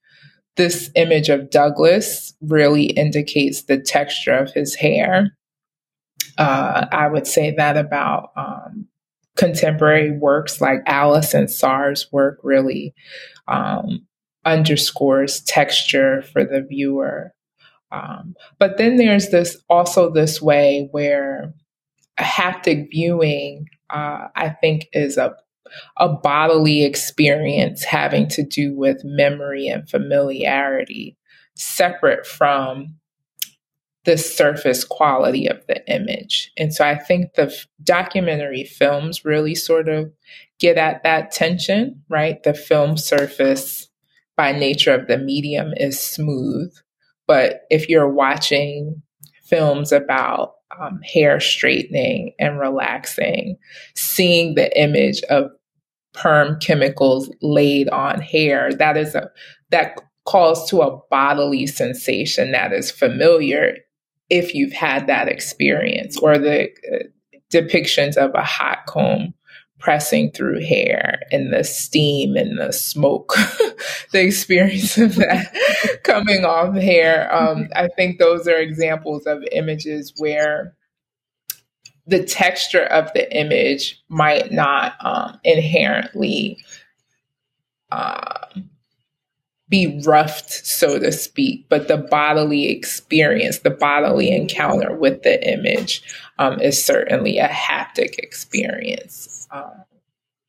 this 0.56 0.90
image 0.96 1.28
of 1.28 1.50
Douglass 1.50 2.34
really 2.40 2.87
indicates 2.87 3.62
the 3.62 3.78
texture 3.78 4.34
of 4.34 4.52
his 4.52 4.75
hair. 4.75 5.37
Uh, 6.38 6.87
I 6.90 7.06
would 7.06 7.26
say 7.26 7.52
that 7.52 7.76
about 7.76 8.30
um, 8.37 8.88
contemporary 9.37 10.11
works 10.11 10.61
like 10.61 10.80
Alison 10.87 11.49
Saar's 11.49 12.08
work 12.12 12.38
really 12.42 12.94
um, 13.48 14.06
underscores 14.44 15.40
texture 15.42 16.22
for 16.22 16.44
the 16.44 16.62
viewer. 16.62 17.32
Um, 17.92 18.34
but 18.58 18.76
then 18.76 18.96
there's 18.96 19.30
this 19.30 19.56
also 19.68 20.10
this 20.10 20.42
way 20.42 20.88
where 20.90 21.54
a 22.18 22.22
haptic 22.22 22.90
viewing, 22.90 23.66
uh, 23.90 24.28
I 24.34 24.50
think, 24.50 24.88
is 24.92 25.16
a 25.16 25.36
a 25.96 26.08
bodily 26.08 26.84
experience 26.84 27.84
having 27.84 28.28
to 28.28 28.44
do 28.44 28.76
with 28.76 29.04
memory 29.04 29.66
and 29.66 29.88
familiarity, 29.88 31.16
separate 31.56 32.26
from 32.26 32.96
the 34.04 34.18
surface 34.18 34.84
quality 34.84 35.46
of 35.46 35.66
the 35.66 35.82
image. 35.92 36.52
And 36.56 36.75
so 36.75 36.84
I 36.84 36.99
think 36.99 37.34
the 37.34 37.46
f- 37.46 37.66
documentary 37.82 38.64
films 38.64 39.25
really 39.25 39.54
sort 39.54 39.88
of 39.88 40.12
get 40.58 40.76
at 40.76 41.02
that 41.02 41.32
tension, 41.32 42.02
right? 42.08 42.42
The 42.42 42.54
film 42.54 42.96
surface 42.96 43.88
by 44.37 44.52
nature 44.52 44.94
of 44.94 45.06
the 45.06 45.18
medium 45.18 45.73
is 45.76 46.00
smooth. 46.00 46.73
But 47.26 47.62
if 47.70 47.88
you're 47.88 48.11
watching 48.11 49.02
films 49.44 49.92
about 49.92 50.54
um, 50.78 51.00
hair 51.02 51.40
straightening 51.40 52.34
and 52.38 52.58
relaxing, 52.58 53.56
seeing 53.94 54.54
the 54.54 54.76
image 54.78 55.23
of 55.25 55.50
perm 56.12 56.58
chemicals 56.61 57.30
laid 57.40 57.88
on 57.88 58.20
hair, 58.20 58.73
that 58.75 58.96
is 58.96 59.14
a 59.14 59.30
that 59.70 60.00
calls 60.26 60.68
to 60.70 60.80
a 60.80 60.99
bodily 61.11 61.66
sensation 61.66 62.52
that 62.52 62.73
is 62.73 62.90
familiar 62.90 63.76
if 64.31 64.54
you've 64.54 64.73
had 64.73 65.07
that 65.07 65.28
experience 65.28 66.19
or 66.19 66.38
the 66.38 66.71
uh, 66.93 66.99
depictions 67.52 68.16
of 68.16 68.35
a 68.35 68.43
hot 68.43 68.87
comb 68.87 69.35
pressing 69.78 70.31
through 70.31 70.64
hair 70.64 71.21
and 71.31 71.52
the 71.52 71.62
steam 71.62 72.37
and 72.37 72.59
the 72.59 72.73
smoke, 72.73 73.35
the 74.12 74.25
experience 74.25 74.97
of 74.97 75.16
that 75.16 75.54
coming 76.04 76.45
off 76.45 76.75
hair. 76.75 77.33
Um, 77.35 77.69
I 77.76 77.88
think 77.88 78.19
those 78.19 78.49
are 78.49 78.57
examples 78.57 79.26
of 79.26 79.45
images 79.52 80.14
where 80.16 80.75
the 82.07 82.25
texture 82.25 82.85
of 82.85 83.12
the 83.12 83.31
image 83.37 84.02
might 84.09 84.52
not 84.52 84.95
um, 85.00 85.38
inherently 85.45 86.59
uh, 87.90 88.43
be 89.75 90.00
roughed, 90.07 90.52
so 90.64 91.00
to 91.00 91.11
speak, 91.11 91.66
but 91.69 91.88
the 91.88 91.97
bodily 91.97 92.71
experience, 92.71 93.59
the 93.59 93.71
bodily 93.71 94.31
encounter 94.31 94.95
with 94.95 95.25
the 95.25 95.52
image 95.52 96.00
um, 96.38 96.61
is 96.61 96.81
certainly 96.81 97.38
a 97.38 97.49
haptic 97.49 98.16
experience. 98.19 99.49
Um, 99.50 99.85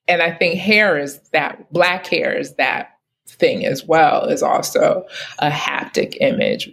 and 0.07 0.21
I 0.21 0.31
think 0.31 0.59
hair 0.59 0.99
is 0.99 1.19
that, 1.33 1.73
black 1.73 2.05
hair 2.05 2.37
is 2.37 2.53
that 2.57 2.99
thing 3.27 3.65
as 3.65 3.83
well, 3.83 4.25
is 4.25 4.43
also 4.43 5.07
a 5.39 5.49
haptic 5.49 6.17
image 6.21 6.71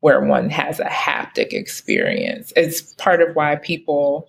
where 0.00 0.24
one 0.24 0.50
has 0.50 0.80
a 0.80 0.86
haptic 0.86 1.52
experience. 1.52 2.52
It's 2.56 2.82
part 2.94 3.22
of 3.22 3.36
why 3.36 3.54
people 3.54 4.28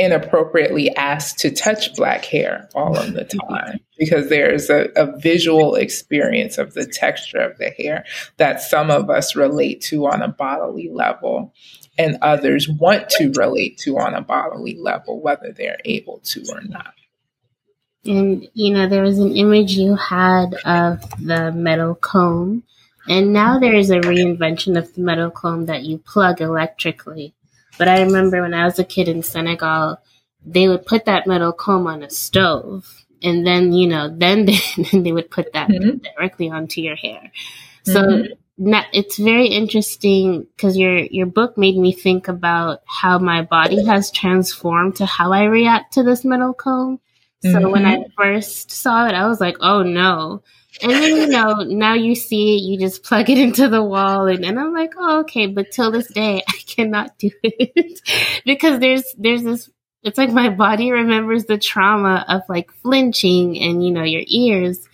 inappropriately 0.00 0.94
asked 0.96 1.38
to 1.38 1.50
touch 1.50 1.94
black 1.94 2.24
hair 2.24 2.70
all 2.74 2.96
of 2.96 3.12
the 3.12 3.24
time 3.24 3.78
because 3.98 4.30
there's 4.30 4.70
a, 4.70 4.88
a, 4.96 5.14
visual 5.18 5.74
experience 5.74 6.56
of 6.56 6.72
the 6.72 6.86
texture 6.86 7.38
of 7.38 7.58
the 7.58 7.68
hair 7.68 8.02
that 8.38 8.62
some 8.62 8.90
of 8.90 9.10
us 9.10 9.36
relate 9.36 9.82
to 9.82 10.06
on 10.06 10.22
a 10.22 10.28
bodily 10.28 10.88
level 10.90 11.52
and 11.98 12.16
others 12.22 12.66
want 12.66 13.10
to 13.10 13.30
relate 13.36 13.76
to 13.76 13.98
on 13.98 14.14
a 14.14 14.22
bodily 14.22 14.74
level, 14.80 15.20
whether 15.20 15.52
they're 15.52 15.80
able 15.84 16.18
to 16.20 16.42
or 16.50 16.62
not. 16.62 16.94
And, 18.06 18.48
you 18.54 18.72
know, 18.72 18.88
there 18.88 19.02
was 19.02 19.18
an 19.18 19.36
image 19.36 19.72
you 19.72 19.96
had 19.96 20.54
of 20.64 21.02
the 21.20 21.52
metal 21.52 21.94
comb, 21.94 22.62
and 23.06 23.34
now 23.34 23.58
there 23.58 23.74
is 23.74 23.90
a 23.90 24.00
reinvention 24.00 24.78
of 24.78 24.94
the 24.94 25.02
metal 25.02 25.30
comb 25.30 25.66
that 25.66 25.82
you 25.82 25.98
plug 25.98 26.40
electrically. 26.40 27.34
But 27.78 27.88
I 27.88 28.02
remember 28.02 28.42
when 28.42 28.54
I 28.54 28.64
was 28.64 28.78
a 28.78 28.84
kid 28.84 29.08
in 29.08 29.22
Senegal, 29.22 29.98
they 30.44 30.68
would 30.68 30.86
put 30.86 31.04
that 31.04 31.26
metal 31.26 31.52
comb 31.52 31.86
on 31.86 32.02
a 32.02 32.10
stove. 32.10 33.04
And 33.22 33.46
then, 33.46 33.72
you 33.72 33.86
know, 33.86 34.14
then 34.14 34.46
they, 34.46 34.58
then 34.90 35.02
they 35.02 35.12
would 35.12 35.30
put 35.30 35.52
that 35.52 35.68
mm-hmm. 35.68 35.98
directly 35.98 36.50
onto 36.50 36.80
your 36.80 36.96
hair. 36.96 37.30
So 37.84 38.02
mm-hmm. 38.02 38.74
it's 38.92 39.18
very 39.18 39.46
interesting 39.46 40.46
because 40.56 40.76
your, 40.76 40.98
your 40.98 41.26
book 41.26 41.56
made 41.56 41.76
me 41.76 41.92
think 41.92 42.28
about 42.28 42.80
how 42.86 43.18
my 43.18 43.42
body 43.42 43.84
has 43.84 44.10
transformed 44.10 44.96
to 44.96 45.06
how 45.06 45.32
I 45.32 45.44
react 45.44 45.94
to 45.94 46.02
this 46.02 46.24
metal 46.24 46.54
comb. 46.54 47.00
So 47.42 47.48
mm-hmm. 47.48 47.70
when 47.70 47.86
I 47.86 47.96
mm-hmm. 47.96 48.12
first 48.16 48.70
saw 48.70 49.06
it, 49.06 49.14
I 49.14 49.26
was 49.26 49.40
like, 49.40 49.56
oh 49.60 49.82
no. 49.82 50.42
And 50.82 50.92
then, 50.92 51.16
you 51.16 51.26
know, 51.28 51.54
now 51.62 51.94
you 51.94 52.14
see 52.14 52.56
it, 52.56 52.60
you 52.62 52.78
just 52.78 53.02
plug 53.02 53.28
it 53.30 53.38
into 53.38 53.68
the 53.68 53.82
wall 53.82 54.26
and, 54.26 54.44
and 54.44 54.58
I'm 54.58 54.72
like, 54.72 54.94
oh, 54.96 55.20
okay. 55.20 55.46
But 55.46 55.70
till 55.72 55.90
this 55.90 56.08
day, 56.08 56.42
I 56.48 56.58
cannot 56.66 57.18
do 57.18 57.30
it 57.42 58.00
because 58.44 58.80
there's, 58.80 59.04
there's 59.18 59.42
this, 59.42 59.70
it's 60.02 60.18
like 60.18 60.30
my 60.32 60.48
body 60.48 60.92
remembers 60.92 61.44
the 61.44 61.58
trauma 61.58 62.24
of 62.26 62.42
like 62.48 62.72
flinching 62.72 63.58
and, 63.60 63.84
you 63.84 63.92
know, 63.92 64.02
your 64.04 64.24
ears. 64.26 64.88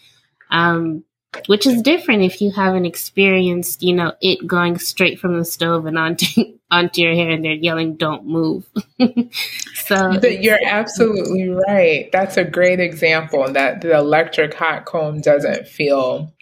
Um, 0.51 1.05
which 1.47 1.67
is 1.67 1.83
different 1.83 2.23
if 2.23 2.41
you 2.41 2.51
haven't 2.51 2.87
experienced, 2.87 3.83
you 3.83 3.95
know, 3.95 4.13
it 4.21 4.47
going 4.47 4.79
straight 4.79 5.19
from 5.19 5.39
the 5.39 5.45
stove 5.45 5.87
and 5.87 5.99
onto 5.99 6.27
onto 6.71 7.01
your 7.01 7.15
hair 7.15 7.31
and 7.31 7.45
they're 7.45 7.53
yelling, 7.53 7.97
"Don't 7.97 8.27
move." 8.27 8.67
so 9.75 10.21
but 10.21 10.43
you're 10.43 10.59
absolutely 10.65 11.49
right. 11.49 12.11
That's 12.13 12.37
a 12.37 12.45
great 12.45 12.81
example 12.81 13.53
that 13.53 13.81
the 13.81 13.97
electric 13.97 14.55
hot 14.55 14.85
comb 14.85 15.21
doesn't 15.21 15.69
feel 15.69 16.33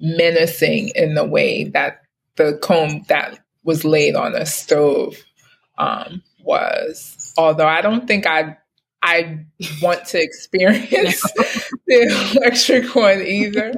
menacing 0.00 0.90
in 0.94 1.14
the 1.14 1.24
way 1.24 1.64
that 1.64 2.02
the 2.36 2.58
comb 2.62 3.04
that 3.08 3.38
was 3.62 3.84
laid 3.84 4.14
on 4.14 4.34
a 4.34 4.44
stove 4.44 5.16
um, 5.78 6.22
was. 6.42 7.32
Although 7.36 7.66
I 7.66 7.80
don't 7.80 8.06
think 8.06 8.26
I 8.26 8.58
I 9.04 9.44
want 9.82 10.06
to 10.06 10.20
experience 10.20 11.20
the 11.86 12.32
electric 12.34 12.94
one 12.94 13.20
either. 13.20 13.72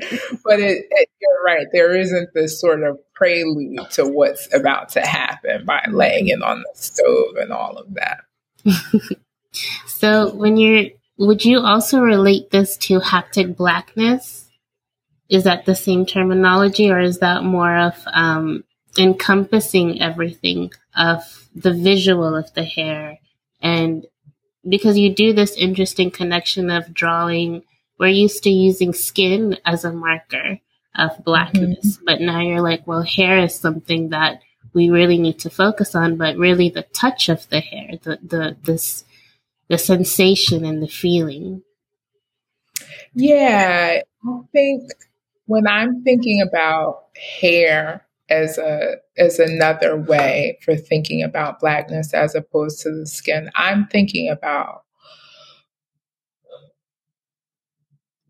But 0.45 0.61
it, 0.61 0.87
it, 0.88 1.11
you're 1.21 1.42
right. 1.45 1.66
There 1.73 1.97
isn't 1.97 2.33
this 2.33 2.61
sort 2.61 2.85
of 2.85 2.99
prelude 3.12 3.90
to 3.90 4.06
what's 4.06 4.52
about 4.54 4.90
to 4.90 5.00
happen 5.00 5.66
by 5.66 5.85
laying 5.90 6.28
it 6.28 6.40
on 6.42 6.61
the 6.61 6.71
stove 6.75 7.35
and 7.37 7.52
all 7.52 7.76
of 7.76 7.92
that. 7.95 8.21
so 8.64 9.16
So 9.87 10.35
when 10.35 10.56
you're, 10.59 10.90
would 11.18 11.45
you 11.45 11.59
also 11.59 12.00
relate 12.00 12.50
this 12.50 12.76
to 12.78 13.00
haptic 13.00 13.56
blackness? 13.56 14.49
Is 15.28 15.42
that 15.42 15.64
the 15.66 15.75
same 15.75 16.06
terminology 16.06 16.88
or 16.88 17.00
is 17.00 17.18
that 17.18 17.42
more 17.42 17.76
of 17.76 17.95
um, 18.12 18.62
encompassing 18.97 20.00
everything 20.00 20.71
of 20.97 21.49
the 21.52 21.73
visual 21.73 22.37
of 22.37 22.52
the 22.54 22.64
hair 22.64 23.18
and 23.61 24.06
because 24.68 24.99
you 24.99 25.14
do 25.14 25.32
this 25.32 25.56
interesting 25.56 26.11
connection 26.11 26.70
of 26.70 26.92
drawing 26.92 27.62
we're 27.99 28.08
used 28.08 28.42
to 28.42 28.50
using 28.50 28.92
skin 28.92 29.56
as 29.64 29.85
a 29.85 29.92
marker 29.92 30.58
of 30.96 31.25
blackness 31.25 31.96
mm-hmm. 31.96 32.04
but 32.04 32.20
now 32.20 32.40
you're 32.40 32.61
like 32.61 32.87
well 32.87 33.02
hair 33.02 33.38
is 33.38 33.54
something 33.54 34.11
that 34.11 34.40
we 34.73 34.90
really 34.90 35.18
need 35.18 35.38
to 35.38 35.50
focus 35.50 35.94
on 35.94 36.16
but 36.16 36.37
really 36.37 36.68
the 36.68 36.82
touch 36.82 37.28
of 37.28 37.49
the 37.49 37.61
hair 37.61 37.90
the 38.02 38.18
the 38.23 38.56
this 38.64 39.04
the 39.68 39.78
sensation 39.78 40.64
and 40.64 40.82
the 40.82 40.88
feeling 40.88 41.62
yeah 43.14 44.00
i 44.26 44.40
think 44.52 44.90
when 45.46 45.66
i'm 45.66 46.02
thinking 46.02 46.40
about 46.40 47.04
hair 47.40 48.05
as 48.28 48.59
a 48.59 48.97
as 49.16 49.38
another 49.38 49.97
way 49.97 50.59
for 50.62 50.76
thinking 50.76 51.23
about 51.23 51.61
blackness 51.61 52.12
as 52.12 52.35
opposed 52.35 52.80
to 52.80 52.90
the 52.90 53.06
skin. 53.06 53.50
I'm 53.54 53.87
thinking 53.87 54.28
about 54.28 54.83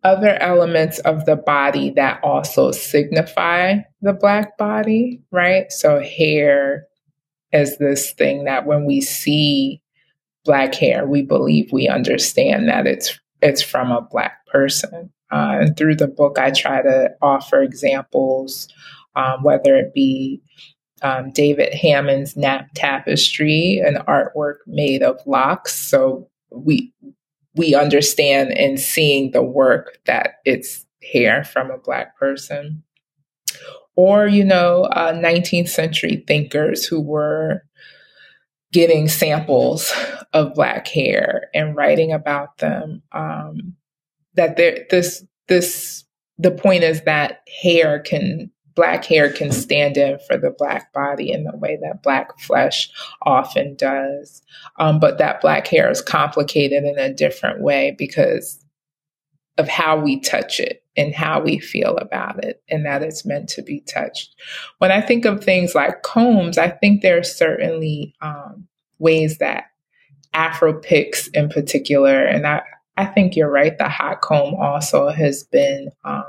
other 0.05 0.41
elements 0.41 1.01
of 1.01 1.25
the 1.25 1.37
body 1.37 1.91
that 1.91 2.23
also 2.23 2.71
signify 2.71 3.79
the 4.03 4.13
black 4.13 4.57
body, 4.57 5.21
right? 5.33 5.73
So 5.73 6.01
hair 6.01 6.87
is 7.53 7.79
this 7.79 8.13
thing 8.13 8.45
that 8.45 8.67
when 8.67 8.85
we 8.85 9.01
see 9.01 9.83
black 10.45 10.75
hair, 10.75 11.07
we 11.07 11.23
believe 11.23 11.73
we 11.73 11.89
understand 11.89 12.69
that 12.69 12.87
it's 12.87 13.19
it's 13.43 13.63
from 13.63 13.91
a 13.91 14.01
black 14.01 14.47
person. 14.47 15.13
Uh, 15.33 15.59
and 15.61 15.77
through 15.77 15.97
the 15.97 16.07
book, 16.07 16.39
I 16.39 16.53
try 16.53 16.83
to 16.83 17.11
offer 17.21 17.61
examples 17.63 18.69
um, 19.17 19.43
whether 19.43 19.77
it 19.77 19.93
be 19.95 20.41
um, 21.03 21.31
David 21.33 21.75
Hammons' 21.75 22.37
Nap 22.37 22.69
Tapestry, 22.75 23.83
an 23.85 23.97
artwork 24.07 24.59
made 24.67 25.03
of 25.03 25.19
locks. 25.27 25.75
So 25.75 26.29
we 26.51 26.93
we 27.57 27.75
understand 27.75 28.53
in 28.53 28.77
seeing 28.77 29.31
the 29.31 29.43
work 29.43 29.99
that 30.05 30.35
it's 30.45 30.87
hair 31.03 31.43
from 31.43 31.71
a 31.71 31.79
black 31.79 32.17
person. 32.19 32.83
Or, 33.97 34.27
you 34.27 34.45
know, 34.45 34.85
uh, 34.85 35.13
19th 35.13 35.71
century 35.71 36.23
thinkers 36.27 36.85
who 36.85 37.01
were 37.01 37.63
getting 38.73 39.09
samples 39.09 39.91
of 40.35 40.53
black 40.53 40.87
hair 40.87 41.49
and 41.55 41.75
writing 41.75 42.13
about 42.13 42.59
them. 42.59 43.03
Um, 43.13 43.75
that 44.35 44.59
there, 44.59 44.85
this, 44.91 45.25
this, 45.49 46.05
the 46.37 46.51
point 46.51 46.85
is 46.85 47.01
that 47.05 47.41
hair 47.63 48.01
can 48.01 48.51
black 48.77 49.05
hair 49.05 49.33
can 49.33 49.51
stand 49.51 49.97
in 49.97 50.19
for 50.27 50.37
the 50.37 50.55
black 50.57 50.93
body 50.93 51.33
in 51.33 51.45
the 51.45 51.57
way 51.57 51.79
that 51.83 52.03
black 52.03 52.39
flesh 52.39 52.89
often 53.23 53.75
does. 53.75 54.43
Um, 54.79 55.01
but 55.01 55.19
that 55.19 55.41
black 55.41 55.67
hair 55.67 55.91
is 55.91 56.03
complicated 56.03 56.85
in 56.85 56.99
a 56.99 57.13
different 57.13 57.61
way 57.61 57.97
because 57.99 58.63
of 59.59 59.67
how 59.67 59.99
we 59.99 60.21
touch 60.21 60.61
it 60.61 60.85
and 60.97 61.15
how 61.15 61.41
we 61.41 61.59
feel 61.59 61.97
about 61.97 62.45
it 62.45 62.63
and 62.71 62.85
that 62.85 63.03
it's 63.03 63.25
meant 63.25 63.49
to 63.49 63.63
be 63.63 63.81
touched. 63.81 64.35
When 64.79 64.93
I 64.93 65.01
think 65.01 65.25
of 65.25 65.43
things 65.43 65.75
like 65.75 66.03
combs, 66.03 66.59
I 66.59 66.69
think 66.69 67.01
there 67.01 67.19
are 67.19 67.25
certainly 67.25 68.15
um, 68.21 68.69
ways 68.99 69.39
that 69.39 69.65
Afro 70.35 70.75
picks 70.75 71.29
in 71.29 71.49
particular, 71.49 72.23
and 72.23 72.47
I, 72.47 72.61
I 72.99 73.07
think 73.07 73.37
you're 73.37 73.51
right, 73.51 73.77
the 73.77 73.89
hot 73.89 74.21
comb 74.21 74.55
also 74.55 75.09
has 75.09 75.45
been 75.45 75.91
um, 76.05 76.25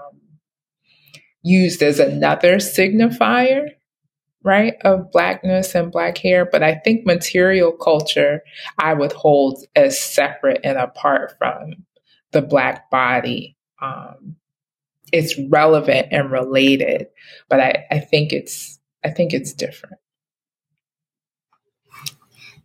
used 1.43 1.81
as 1.81 1.99
another 1.99 2.57
signifier, 2.57 3.69
right, 4.43 4.75
of 4.83 5.11
blackness 5.11 5.75
and 5.75 5.91
black 5.91 6.17
hair. 6.17 6.45
But 6.45 6.63
I 6.63 6.75
think 6.75 7.05
material 7.05 7.71
culture 7.71 8.41
I 8.77 8.93
would 8.93 9.13
hold 9.13 9.63
as 9.75 9.99
separate 9.99 10.61
and 10.63 10.77
apart 10.77 11.35
from 11.37 11.85
the 12.31 12.41
black 12.41 12.89
body. 12.89 13.57
Um, 13.81 14.35
it's 15.13 15.39
relevant 15.49 16.07
and 16.11 16.31
related, 16.31 17.07
but 17.49 17.59
I, 17.59 17.85
I 17.91 17.99
think 17.99 18.33
it's 18.33 18.79
I 19.03 19.09
think 19.09 19.33
it's 19.33 19.53
different. 19.53 19.99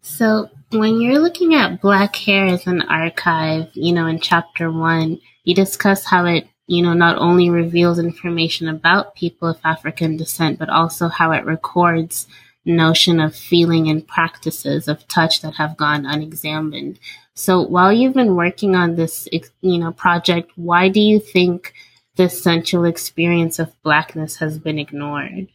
So 0.01 0.49
when 0.71 1.01
you're 1.01 1.21
looking 1.21 1.55
at 1.55 1.81
black 1.81 2.17
hair 2.17 2.47
as 2.47 2.67
an 2.67 2.83
archive, 2.83 3.69
you 3.75 3.93
know, 3.93 4.07
in 4.07 4.19
chapter 4.19 4.71
one, 4.71 5.21
you 5.45 5.55
discuss 5.55 6.05
how 6.05 6.25
it 6.27 6.47
you 6.67 6.83
know, 6.83 6.93
not 6.93 7.19
only 7.19 7.51
reveals 7.51 7.99
information 7.99 8.69
about 8.69 9.15
people 9.15 9.49
of 9.49 9.59
African 9.65 10.17
descent, 10.17 10.59
but 10.59 10.69
also 10.69 11.09
how 11.09 11.33
it 11.33 11.45
records 11.45 12.27
notion 12.65 13.21
of 13.21 13.35
feeling 13.35 13.89
and 13.89 14.07
practices 14.07 14.87
of 14.87 15.07
touch 15.09 15.41
that 15.43 15.55
have 15.55 15.77
gone 15.77 16.07
unexamined. 16.07 16.99
So 17.35 17.61
while 17.61 17.93
you've 17.93 18.15
been 18.15 18.37
working 18.37 18.77
on 18.77 18.95
this, 18.95 19.29
you 19.61 19.79
know, 19.79 19.93
project, 19.93 20.53
why 20.57 20.89
do 20.89 21.01
you 21.01 21.19
think 21.19 21.73
this 22.17 22.43
central 22.43 22.85
experience 22.85 23.59
of 23.59 23.75
blackness 23.83 24.37
has 24.37 24.59
been 24.59 24.79
ignored? 24.79 25.49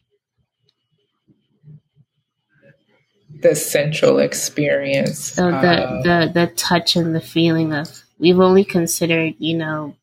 The 3.41 3.55
central 3.55 4.17
experience. 4.19 5.19
So 5.33 5.51
the, 5.51 6.01
the, 6.03 6.31
the 6.33 6.47
touch 6.55 6.95
and 6.95 7.13
the 7.13 7.21
feeling 7.21 7.71
of, 7.71 7.87
we've 8.17 8.39
only 8.39 8.65
considered, 8.65 9.35
you 9.37 9.55
know, 9.55 9.95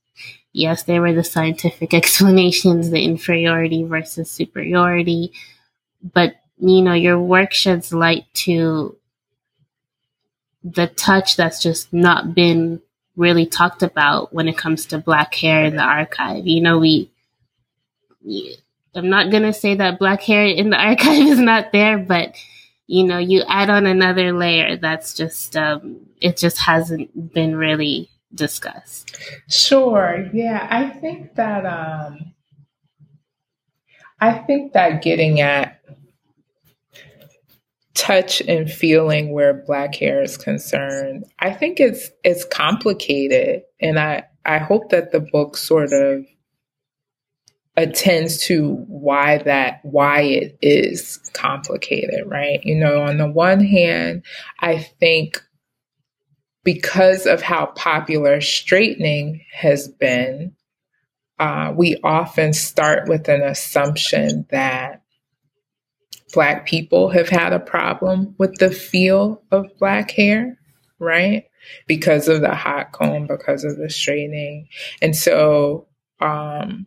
yes, 0.54 0.84
there 0.84 1.02
were 1.02 1.12
the 1.12 1.24
scientific 1.24 1.92
explanations, 2.00 2.88
the 2.88 3.04
inferiority 3.04 3.82
versus 3.82 4.30
superiority, 4.30 5.32
but 6.02 6.36
you 6.58 6.80
know, 6.80 6.94
your 6.94 7.20
work 7.20 7.52
sheds 7.52 7.92
light 7.92 8.24
to 8.32 8.96
the 10.62 10.86
touch 10.86 11.36
that's 11.36 11.62
just 11.62 11.92
not 11.92 12.34
been 12.34 12.80
really 13.16 13.44
talked 13.44 13.82
about 13.82 14.32
when 14.32 14.48
it 14.48 14.56
comes 14.56 14.86
to 14.86 14.98
black 14.98 15.34
hair 15.34 15.64
in 15.64 15.76
the 15.76 15.82
archive. 15.82 16.46
You 16.46 16.62
know, 16.62 16.78
we, 16.78 17.10
I'm 18.94 19.10
not 19.10 19.30
going 19.30 19.42
to 19.42 19.52
say 19.52 19.74
that 19.74 19.98
black 19.98 20.22
hair 20.22 20.46
in 20.46 20.70
the 20.70 20.76
archive 20.80 21.26
is 21.26 21.38
not 21.38 21.72
there, 21.72 21.98
but 21.98 22.34
you 22.86 23.04
know, 23.04 23.18
you 23.18 23.42
add 23.48 23.70
on 23.70 23.86
another 23.86 24.32
layer 24.32 24.76
that's 24.76 25.14
just, 25.14 25.56
um, 25.56 26.06
it 26.20 26.36
just 26.36 26.58
hasn't 26.58 27.32
been 27.32 27.56
really 27.56 28.10
discuss? 28.34 29.04
Sure. 29.48 30.28
Yeah, 30.32 30.66
I 30.70 30.90
think 30.90 31.34
that 31.36 31.64
um 31.66 32.34
I 34.20 34.38
think 34.38 34.72
that 34.72 35.02
getting 35.02 35.40
at 35.40 35.80
touch 37.94 38.40
and 38.42 38.70
feeling 38.70 39.32
where 39.32 39.54
black 39.66 39.94
hair 39.94 40.22
is 40.22 40.36
concerned, 40.36 41.24
I 41.38 41.52
think 41.52 41.80
it's 41.80 42.10
it's 42.24 42.44
complicated 42.44 43.62
and 43.80 43.98
I 43.98 44.24
I 44.44 44.58
hope 44.58 44.90
that 44.90 45.12
the 45.12 45.20
book 45.20 45.56
sort 45.56 45.92
of 45.92 46.24
attends 47.76 48.38
to 48.46 48.74
why 48.88 49.38
that 49.38 49.80
why 49.82 50.20
it 50.22 50.58
is 50.62 51.18
complicated, 51.32 52.24
right? 52.26 52.60
You 52.62 52.76
know, 52.76 53.02
on 53.02 53.18
the 53.18 53.30
one 53.30 53.64
hand, 53.64 54.24
I 54.60 54.78
think 54.78 55.42
because 56.64 57.26
of 57.26 57.42
how 57.42 57.66
popular 57.66 58.40
straightening 58.40 59.44
has 59.52 59.86
been, 59.86 60.56
uh, 61.38 61.72
we 61.76 61.96
often 62.02 62.52
start 62.52 63.08
with 63.08 63.28
an 63.28 63.42
assumption 63.42 64.46
that 64.50 65.02
Black 66.32 66.66
people 66.66 67.10
have 67.10 67.28
had 67.28 67.52
a 67.52 67.60
problem 67.60 68.34
with 68.38 68.56
the 68.56 68.70
feel 68.70 69.42
of 69.52 69.66
Black 69.78 70.10
hair, 70.10 70.58
right? 70.98 71.44
Because 71.86 72.28
of 72.28 72.40
the 72.40 72.54
hot 72.54 72.92
comb, 72.92 73.26
because 73.26 73.64
of 73.64 73.76
the 73.76 73.90
straightening. 73.90 74.68
And 75.00 75.14
so, 75.14 75.86
um, 76.20 76.86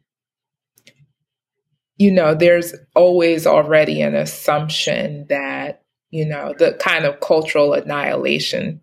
you 1.98 2.12
know, 2.12 2.36
there's 2.36 2.76
always 2.96 3.48
already 3.48 4.02
an 4.02 4.16
assumption 4.16 5.26
that, 5.30 5.84
you 6.10 6.26
know, 6.26 6.54
the 6.58 6.74
kind 6.74 7.06
of 7.06 7.20
cultural 7.20 7.74
annihilation 7.74 8.82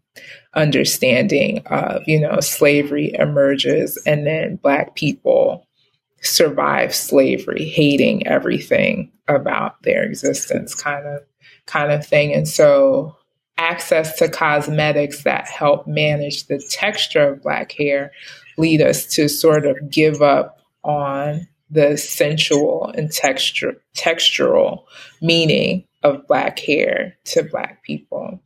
understanding 0.55 1.63
of, 1.67 2.03
you 2.07 2.21
know, 2.21 2.41
slavery 2.41 3.15
emerges 3.19 4.01
and 4.07 4.27
then 4.27 4.57
Black 4.57 4.95
people 4.95 5.67
survive 6.23 6.95
slavery, 6.95 7.69
hating 7.69 8.27
everything 8.27 9.11
about 9.29 9.83
their 9.83 10.03
existence 10.03 10.75
kind 10.75 11.07
of 11.07 11.21
kind 11.67 11.93
of 11.93 12.07
thing. 12.07 12.33
And 12.33 12.49
so 12.49 13.17
access 13.59 14.19
to 14.19 14.29
cosmetics 14.29 15.25
that 15.25 15.47
help 15.49 15.87
manage 15.87 16.47
the 16.47 16.59
texture 16.71 17.29
of 17.29 17.43
black 17.43 17.73
hair 17.73 18.11
lead 18.59 18.81
us 18.83 19.07
to 19.07 19.29
sort 19.29 19.67
of 19.67 19.91
give 19.91 20.23
up 20.23 20.59
on 20.83 21.47
the 21.71 21.97
sensual 21.97 22.93
and 22.97 23.11
texture 23.11 23.81
textural 23.97 24.85
meaning 25.23 25.85
of 26.03 26.27
black 26.27 26.59
hair 26.59 27.17
to 27.25 27.43
black 27.43 27.83
people. 27.83 28.41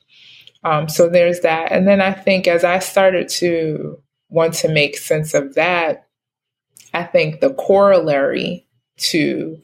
Um, 0.64 0.88
so 0.88 1.08
there's 1.08 1.40
that. 1.40 1.72
And 1.72 1.86
then 1.86 2.00
I 2.00 2.12
think 2.12 2.48
as 2.48 2.64
I 2.64 2.78
started 2.80 3.28
to 3.30 4.02
want 4.28 4.54
to 4.54 4.68
make 4.68 4.98
sense 4.98 5.34
of 5.34 5.54
that, 5.54 6.08
I 6.92 7.04
think 7.04 7.40
the 7.40 7.54
corollary 7.54 8.66
to 8.98 9.60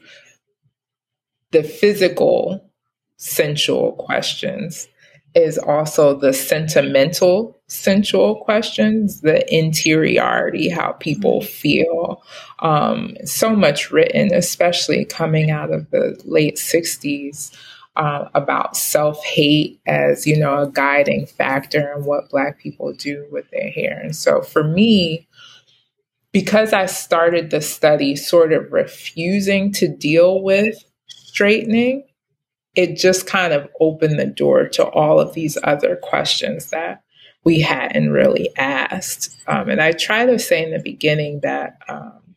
the 1.51 1.63
physical 1.63 2.69
sensual 3.17 3.93
questions 3.93 4.87
is 5.35 5.57
also 5.57 6.17
the 6.17 6.31
sentimental 6.31 7.59
sensual 7.67 8.37
questions, 8.43 9.21
the 9.21 9.53
interiority, 9.53 10.69
how 10.69 10.93
people 10.93 11.41
mm-hmm. 11.41 11.47
feel. 11.47 12.23
Um, 12.59 13.17
so 13.25 13.53
much 13.53 13.91
written, 13.91 14.33
especially 14.33 15.03
coming 15.03 15.51
out 15.51 15.73
of 15.73 15.89
the 15.91 16.19
late 16.23 16.55
60s. 16.55 17.51
Uh, 17.97 18.27
about 18.33 18.75
self 18.75 19.23
hate 19.23 19.79
as 19.85 20.27
you 20.27 20.37
know 20.37 20.63
a 20.63 20.69
guiding 20.69 21.25
factor 21.25 21.93
in 21.95 22.03
what 22.03 22.29
Black 22.29 22.59
people 22.59 22.91
do 22.91 23.25
with 23.31 23.49
their 23.51 23.69
hair, 23.69 23.97
and 24.03 24.13
so 24.13 24.41
for 24.41 24.65
me, 24.65 25.25
because 26.33 26.73
I 26.73 26.87
started 26.87 27.51
the 27.51 27.61
study 27.61 28.17
sort 28.17 28.51
of 28.51 28.73
refusing 28.73 29.71
to 29.73 29.87
deal 29.87 30.41
with 30.41 30.75
straightening, 31.07 32.05
it 32.75 32.97
just 32.97 33.27
kind 33.27 33.53
of 33.53 33.69
opened 33.79 34.19
the 34.19 34.25
door 34.25 34.67
to 34.69 34.85
all 34.85 35.19
of 35.19 35.33
these 35.33 35.57
other 35.63 35.95
questions 35.95 36.71
that 36.71 37.03
we 37.45 37.61
hadn't 37.61 38.11
really 38.11 38.49
asked. 38.57 39.35
Um, 39.47 39.69
and 39.69 39.81
I 39.81 39.91
try 39.93 40.25
to 40.25 40.39
say 40.39 40.63
in 40.63 40.71
the 40.71 40.79
beginning 40.79 41.41
that 41.41 41.77
um, 41.87 42.35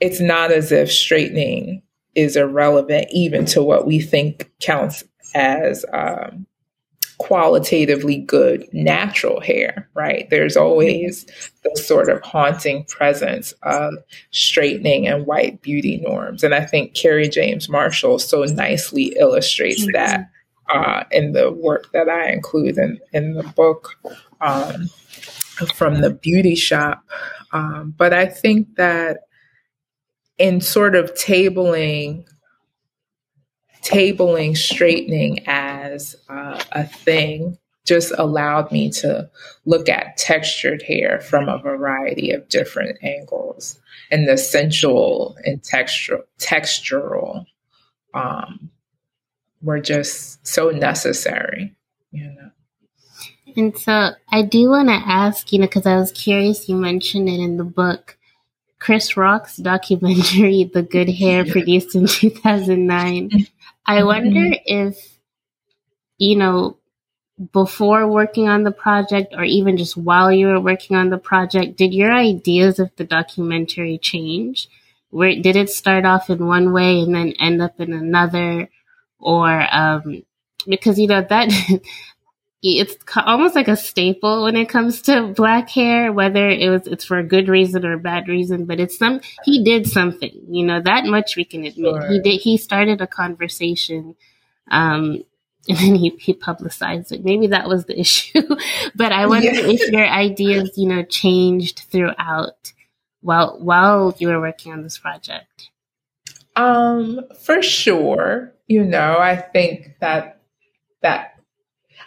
it's 0.00 0.20
not 0.20 0.50
as 0.52 0.72
if 0.72 0.90
straightening 0.90 1.82
is 2.18 2.36
irrelevant 2.36 3.06
even 3.12 3.44
to 3.46 3.62
what 3.62 3.86
we 3.86 4.00
think 4.00 4.50
counts 4.58 5.04
as 5.36 5.84
um, 5.92 6.46
qualitatively 7.18 8.18
good 8.18 8.66
natural 8.72 9.40
hair, 9.40 9.88
right? 9.94 10.28
There's 10.30 10.56
always 10.56 11.26
the 11.62 11.80
sort 11.80 12.08
of 12.08 12.20
haunting 12.22 12.84
presence 12.84 13.52
of 13.62 13.94
straightening 14.32 15.06
and 15.06 15.26
white 15.26 15.62
beauty 15.62 15.98
norms. 15.98 16.42
And 16.42 16.54
I 16.54 16.64
think 16.64 16.94
Kerry 16.94 17.28
James 17.28 17.68
Marshall 17.68 18.18
so 18.18 18.42
nicely 18.42 19.14
illustrates 19.16 19.86
that 19.92 20.28
uh, 20.68 21.04
in 21.12 21.32
the 21.32 21.52
work 21.52 21.92
that 21.92 22.08
I 22.08 22.30
include 22.30 22.78
in, 22.78 22.98
in 23.12 23.34
the 23.34 23.44
book 23.44 23.94
um, 24.40 24.88
from 25.74 26.00
the 26.00 26.10
beauty 26.10 26.56
shop. 26.56 27.04
Um, 27.52 27.94
but 27.96 28.12
I 28.12 28.26
think 28.26 28.74
that 28.74 29.27
in 30.38 30.60
sort 30.60 30.94
of 30.94 31.12
tabling 31.14 32.24
tabling 33.82 34.56
straightening 34.56 35.40
as 35.46 36.16
uh, 36.28 36.62
a 36.72 36.84
thing 36.84 37.56
just 37.86 38.12
allowed 38.18 38.70
me 38.70 38.90
to 38.90 39.28
look 39.64 39.88
at 39.88 40.16
textured 40.18 40.82
hair 40.82 41.20
from 41.20 41.48
a 41.48 41.58
variety 41.58 42.30
of 42.32 42.48
different 42.48 42.98
angles 43.02 43.80
and 44.10 44.28
the 44.28 44.36
sensual 44.36 45.36
and 45.44 45.62
textural 45.62 46.22
textural 46.38 47.46
um, 48.14 48.70
were 49.62 49.80
just 49.80 50.46
so 50.46 50.70
necessary 50.70 51.74
you 52.10 52.24
know. 52.24 52.50
And 53.56 53.76
so 53.78 54.10
i 54.30 54.42
do 54.42 54.68
want 54.68 54.88
to 54.88 54.94
ask 54.94 55.52
you 55.52 55.58
know 55.58 55.66
because 55.66 55.86
i 55.86 55.96
was 55.96 56.12
curious 56.12 56.68
you 56.68 56.76
mentioned 56.76 57.28
it 57.28 57.40
in 57.40 57.56
the 57.56 57.64
book 57.64 58.17
Chris 58.78 59.16
Rock's 59.16 59.56
documentary, 59.56 60.64
The 60.74 60.82
Good 60.82 61.08
Hair, 61.08 61.46
produced 61.46 61.94
in 61.94 62.06
2009. 62.06 63.46
I 63.86 63.96
mm-hmm. 63.96 64.06
wonder 64.06 64.56
if, 64.66 65.18
you 66.18 66.36
know, 66.36 66.78
before 67.52 68.06
working 68.08 68.48
on 68.48 68.64
the 68.64 68.72
project 68.72 69.34
or 69.36 69.44
even 69.44 69.76
just 69.76 69.96
while 69.96 70.32
you 70.32 70.48
were 70.48 70.60
working 70.60 70.96
on 70.96 71.10
the 71.10 71.18
project, 71.18 71.76
did 71.76 71.94
your 71.94 72.12
ideas 72.12 72.78
of 72.78 72.90
the 72.96 73.04
documentary 73.04 73.98
change? 73.98 74.68
Where 75.10 75.40
did 75.40 75.56
it 75.56 75.70
start 75.70 76.04
off 76.04 76.30
in 76.30 76.46
one 76.46 76.72
way 76.72 77.00
and 77.00 77.14
then 77.14 77.32
end 77.38 77.62
up 77.62 77.80
in 77.80 77.92
another? 77.92 78.68
Or, 79.18 79.66
um, 79.74 80.22
because, 80.66 80.98
you 80.98 81.06
know, 81.06 81.24
that 81.28 81.50
it's 82.62 82.96
almost 83.16 83.54
like 83.54 83.68
a 83.68 83.76
staple 83.76 84.42
when 84.42 84.56
it 84.56 84.68
comes 84.68 85.02
to 85.02 85.28
black 85.28 85.70
hair 85.70 86.12
whether 86.12 86.48
it 86.48 86.68
was 86.68 86.86
it's 86.86 87.04
for 87.04 87.18
a 87.18 87.24
good 87.24 87.48
reason 87.48 87.84
or 87.86 87.92
a 87.92 87.98
bad 87.98 88.26
reason 88.26 88.64
but 88.64 88.80
it's 88.80 88.98
some 88.98 89.20
he 89.44 89.62
did 89.62 89.86
something 89.86 90.32
you 90.48 90.66
know 90.66 90.80
that 90.80 91.04
much 91.04 91.36
we 91.36 91.44
can 91.44 91.64
admit 91.64 92.02
sure. 92.02 92.08
he 92.08 92.20
did 92.20 92.40
he 92.40 92.56
started 92.56 93.00
a 93.00 93.06
conversation 93.06 94.16
um 94.70 95.22
and 95.68 95.76
then 95.76 95.94
he, 95.96 96.10
he 96.18 96.32
publicized 96.32 97.12
it 97.12 97.24
maybe 97.24 97.48
that 97.48 97.68
was 97.68 97.84
the 97.84 97.98
issue 98.00 98.42
but 98.94 99.12
i 99.12 99.26
wonder 99.26 99.52
yeah. 99.52 99.66
if 99.66 99.92
your 99.92 100.06
ideas 100.06 100.72
you 100.76 100.88
know 100.88 101.02
changed 101.04 101.80
throughout 101.90 102.72
while 103.20 103.58
while 103.60 104.14
you 104.18 104.28
were 104.28 104.40
working 104.40 104.72
on 104.72 104.82
this 104.82 104.98
project 104.98 105.70
um 106.56 107.20
for 107.40 107.62
sure 107.62 108.52
you 108.66 108.82
know 108.82 109.18
i 109.18 109.36
think 109.36 109.94
that 110.00 110.40
that 111.02 111.37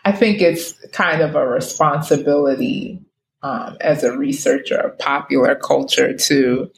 I 0.05 0.11
think 0.11 0.41
it's 0.41 0.73
kind 0.87 1.21
of 1.21 1.35
a 1.35 1.47
responsibility 1.47 2.99
um, 3.43 3.77
as 3.81 4.03
a 4.03 4.17
researcher 4.17 4.77
of 4.77 4.97
popular 4.99 5.55
culture 5.55 6.13
to 6.13 6.71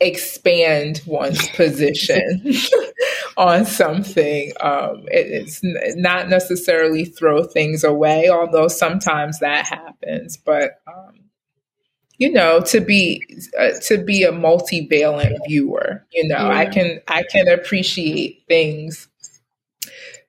expand 0.00 1.02
one's 1.06 1.48
position 1.56 2.54
on 3.36 3.64
something. 3.64 4.52
Um, 4.60 5.04
it, 5.08 5.26
it's 5.30 5.60
not 5.62 6.28
necessarily 6.28 7.04
throw 7.04 7.44
things 7.44 7.84
away, 7.84 8.28
although 8.28 8.68
sometimes 8.68 9.40
that 9.40 9.66
happens. 9.66 10.36
But 10.36 10.80
um, 10.86 11.20
you 12.18 12.30
know, 12.30 12.60
to 12.60 12.80
be 12.80 13.22
uh, 13.58 13.72
to 13.82 13.98
be 13.98 14.22
a 14.22 14.32
multivalent 14.32 15.36
viewer, 15.48 16.06
you 16.12 16.28
know, 16.28 16.48
yeah. 16.48 16.58
I 16.58 16.66
can 16.66 17.00
I 17.08 17.24
can 17.24 17.48
appreciate 17.48 18.44
things 18.48 19.08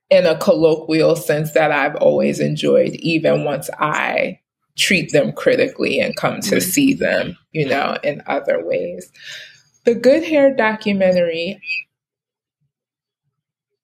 in 0.10 0.26
a 0.26 0.38
colloquial 0.38 1.16
sense 1.16 1.52
that 1.54 1.72
I've 1.72 1.96
always 1.96 2.40
enjoyed, 2.40 2.94
even 2.96 3.44
once 3.44 3.70
I 3.80 4.40
treat 4.78 5.12
them 5.12 5.32
critically 5.32 6.00
and 6.00 6.16
come 6.16 6.42
to 6.42 6.56
mm-hmm. 6.56 6.70
see 6.70 6.94
them, 6.94 7.38
you 7.52 7.68
know, 7.68 7.98
in 8.04 8.22
other 8.28 8.66
ways. 8.66 9.12
The 9.86 9.96
Good 9.96 10.24
Hair 10.24 10.56
documentary, 10.56 11.60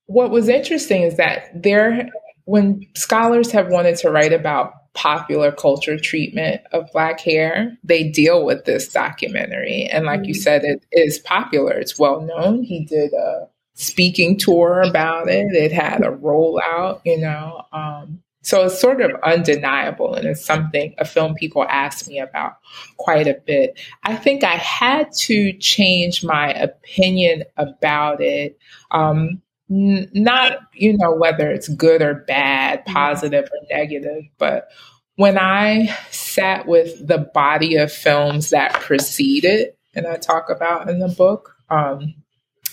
what 0.08 0.32
was 0.32 0.50
interesting 0.50 1.04
is 1.04 1.18
that 1.18 1.50
there, 1.56 2.10
when 2.46 2.86
scholars 2.96 3.52
have 3.52 3.70
wanted 3.70 3.96
to 3.98 4.12
write 4.12 4.34
about 4.34 4.74
popular 4.94 5.52
culture 5.54 5.98
treatment 5.98 6.62
of 6.74 6.92
black 6.92 7.22
hair, 7.22 7.78
they 7.84 8.10
deal 8.10 8.44
with 8.44 8.66
this 8.66 8.90
documentary. 8.90 9.86
And 9.86 10.06
like 10.06 10.22
mm-hmm. 10.22 10.30
you 10.30 10.34
said, 10.34 10.64
it 10.64 10.86
is 10.92 11.20
popular, 11.20 11.74
it's 11.74 11.98
well 11.98 12.20
known. 12.22 12.64
He 12.64 12.84
did 12.84 13.14
a 13.14 13.48
speaking 13.82 14.38
tour 14.38 14.82
about 14.82 15.28
it. 15.28 15.54
It 15.54 15.72
had 15.72 16.02
a 16.02 16.12
rollout, 16.12 17.02
you 17.04 17.17
know. 17.17 17.63
Um, 17.74 18.22
so 18.44 18.65
it's 18.65 18.80
sort 18.80 19.02
of 19.02 19.12
undeniable, 19.24 20.15
and 20.15 20.28
it's 20.28 20.44
something 20.44 20.96
a 20.98 21.06
film 21.06 21.36
people 21.36 21.63
ask 21.63 22.08
me 22.08 22.20
about 22.20 22.54
quite 22.98 23.28
a 23.28 23.39
bit. 23.46 23.80
I 24.04 24.15
think 24.15 24.44
I 24.44 24.56
had 24.56 25.12
to 25.13 25.54
change 25.54 26.24
my 26.24 26.52
opinion 26.54 27.44
about 27.58 28.22
it. 28.22 28.58
Um, 28.89 29.41
n- 29.70 30.10
not, 30.13 30.60
you 30.74 30.98
know, 30.98 31.13
whether 31.13 31.52
it's 31.52 31.67
good 31.67 32.02
or 32.02 32.15
bad, 32.15 32.80
mm-hmm. 32.80 32.94
positive 32.94 33.46
or 33.46 33.78
negative, 33.78 34.24
but 34.38 34.70
when 35.17 35.38
I 35.38 35.96
sat 36.10 36.65
with 36.67 37.06
the 37.06 37.20
body 37.20 37.76
of 37.76 37.91
films 37.91 38.50
that 38.52 38.74
preceded, 38.74 39.74
and 39.94 40.08
I 40.08 40.15
talk 40.17 40.50
about 40.50 40.89
in 40.89 41.00
the 41.00 41.10
book, 41.10 41.56
um, 41.70 42.15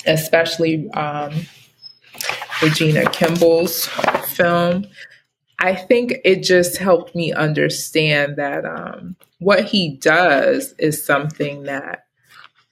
especially 0.07 0.91
um, 0.91 1.33
Regina 2.63 3.09
Kimbell's 3.11 3.87
film. 4.29 4.87
I 5.61 5.75
think 5.75 6.15
it 6.25 6.43
just 6.43 6.79
helped 6.79 7.15
me 7.15 7.33
understand 7.33 8.37
that 8.37 8.65
um, 8.65 9.17
what 9.39 9.65
he 9.65 9.97
does 9.97 10.73
is 10.79 11.05
something 11.05 11.65
that 11.65 12.05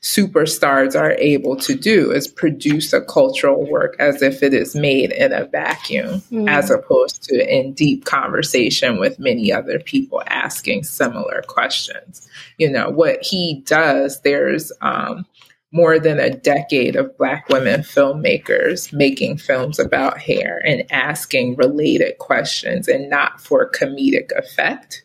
superstars 0.02 0.98
are 0.98 1.12
able 1.12 1.56
to 1.56 1.74
do 1.74 2.12
is 2.12 2.28
produce 2.28 2.92
a 2.92 3.00
cultural 3.00 3.68
work 3.68 3.96
as 3.98 4.22
if 4.22 4.40
it 4.40 4.54
is 4.54 4.76
made 4.76 5.10
in 5.10 5.32
a 5.32 5.46
vacuum 5.46 6.20
mm. 6.30 6.48
as 6.48 6.70
opposed 6.70 7.24
to 7.24 7.34
in 7.52 7.72
deep 7.72 8.04
conversation 8.04 9.00
with 9.00 9.18
many 9.18 9.50
other 9.50 9.80
people 9.80 10.22
asking 10.28 10.84
similar 10.84 11.42
questions 11.48 12.28
you 12.56 12.70
know 12.70 12.88
what 12.88 13.20
he 13.20 13.62
does 13.66 14.20
there's 14.20 14.70
um, 14.80 15.26
more 15.72 15.98
than 15.98 16.18
a 16.18 16.30
decade 16.30 16.96
of 16.96 17.16
Black 17.18 17.48
women 17.48 17.80
filmmakers 17.80 18.92
making 18.92 19.36
films 19.36 19.78
about 19.78 20.18
hair 20.18 20.60
and 20.64 20.90
asking 20.90 21.56
related 21.56 22.18
questions 22.18 22.88
and 22.88 23.10
not 23.10 23.40
for 23.40 23.70
comedic 23.70 24.30
effect. 24.36 25.04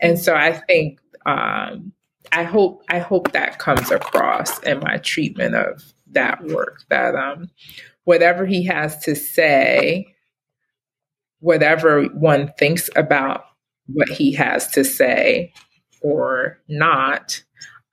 And 0.00 0.18
so 0.18 0.34
I 0.34 0.52
think 0.52 1.00
um, 1.26 1.92
I 2.32 2.44
hope 2.44 2.82
I 2.88 2.98
hope 2.98 3.32
that 3.32 3.58
comes 3.58 3.90
across 3.90 4.58
in 4.60 4.80
my 4.80 4.96
treatment 4.98 5.54
of 5.54 5.92
that 6.12 6.42
work 6.44 6.82
that 6.88 7.14
um, 7.14 7.50
whatever 8.04 8.46
he 8.46 8.64
has 8.64 8.98
to 9.04 9.14
say 9.14 10.06
whatever 11.40 12.04
one 12.04 12.52
thinks 12.58 12.88
about 12.96 13.44
what 13.86 14.08
he 14.08 14.32
has 14.32 14.68
to 14.68 14.84
say 14.84 15.52
or 16.02 16.58
not, 16.68 17.42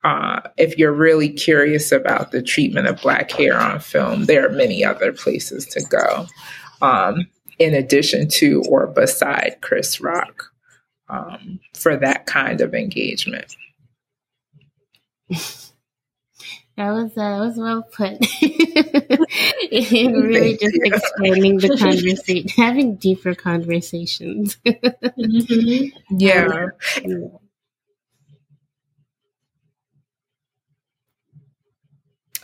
uh, 0.04 0.40
if 0.56 0.78
you're 0.78 0.92
really 0.92 1.28
curious 1.28 1.90
about 1.92 2.30
the 2.30 2.42
treatment 2.42 2.86
of 2.86 3.00
black 3.00 3.30
hair 3.32 3.58
on 3.58 3.80
film, 3.80 4.26
there 4.26 4.46
are 4.46 4.52
many 4.52 4.84
other 4.84 5.12
places 5.12 5.66
to 5.66 5.82
go, 5.84 6.26
um, 6.80 7.26
in 7.58 7.74
addition 7.74 8.28
to 8.28 8.62
or 8.68 8.86
beside 8.86 9.56
Chris 9.60 10.00
Rock, 10.00 10.52
um, 11.08 11.58
for 11.74 11.96
that 11.96 12.26
kind 12.26 12.60
of 12.60 12.74
engagement. 12.74 13.56
That 16.78 16.92
was 16.92 17.10
uh, 17.18 17.38
that 17.38 17.38
was 17.40 17.56
well 17.56 17.82
put. 17.82 18.20
really 19.72 20.56
just 20.58 20.78
expanding 20.80 21.58
the 21.58 21.76
conversation, 21.76 22.48
having 22.56 22.94
deeper 22.94 23.34
conversations. 23.34 24.58
mm-hmm. 24.64 25.96
Yeah. 26.16 26.68
Um, 27.04 27.38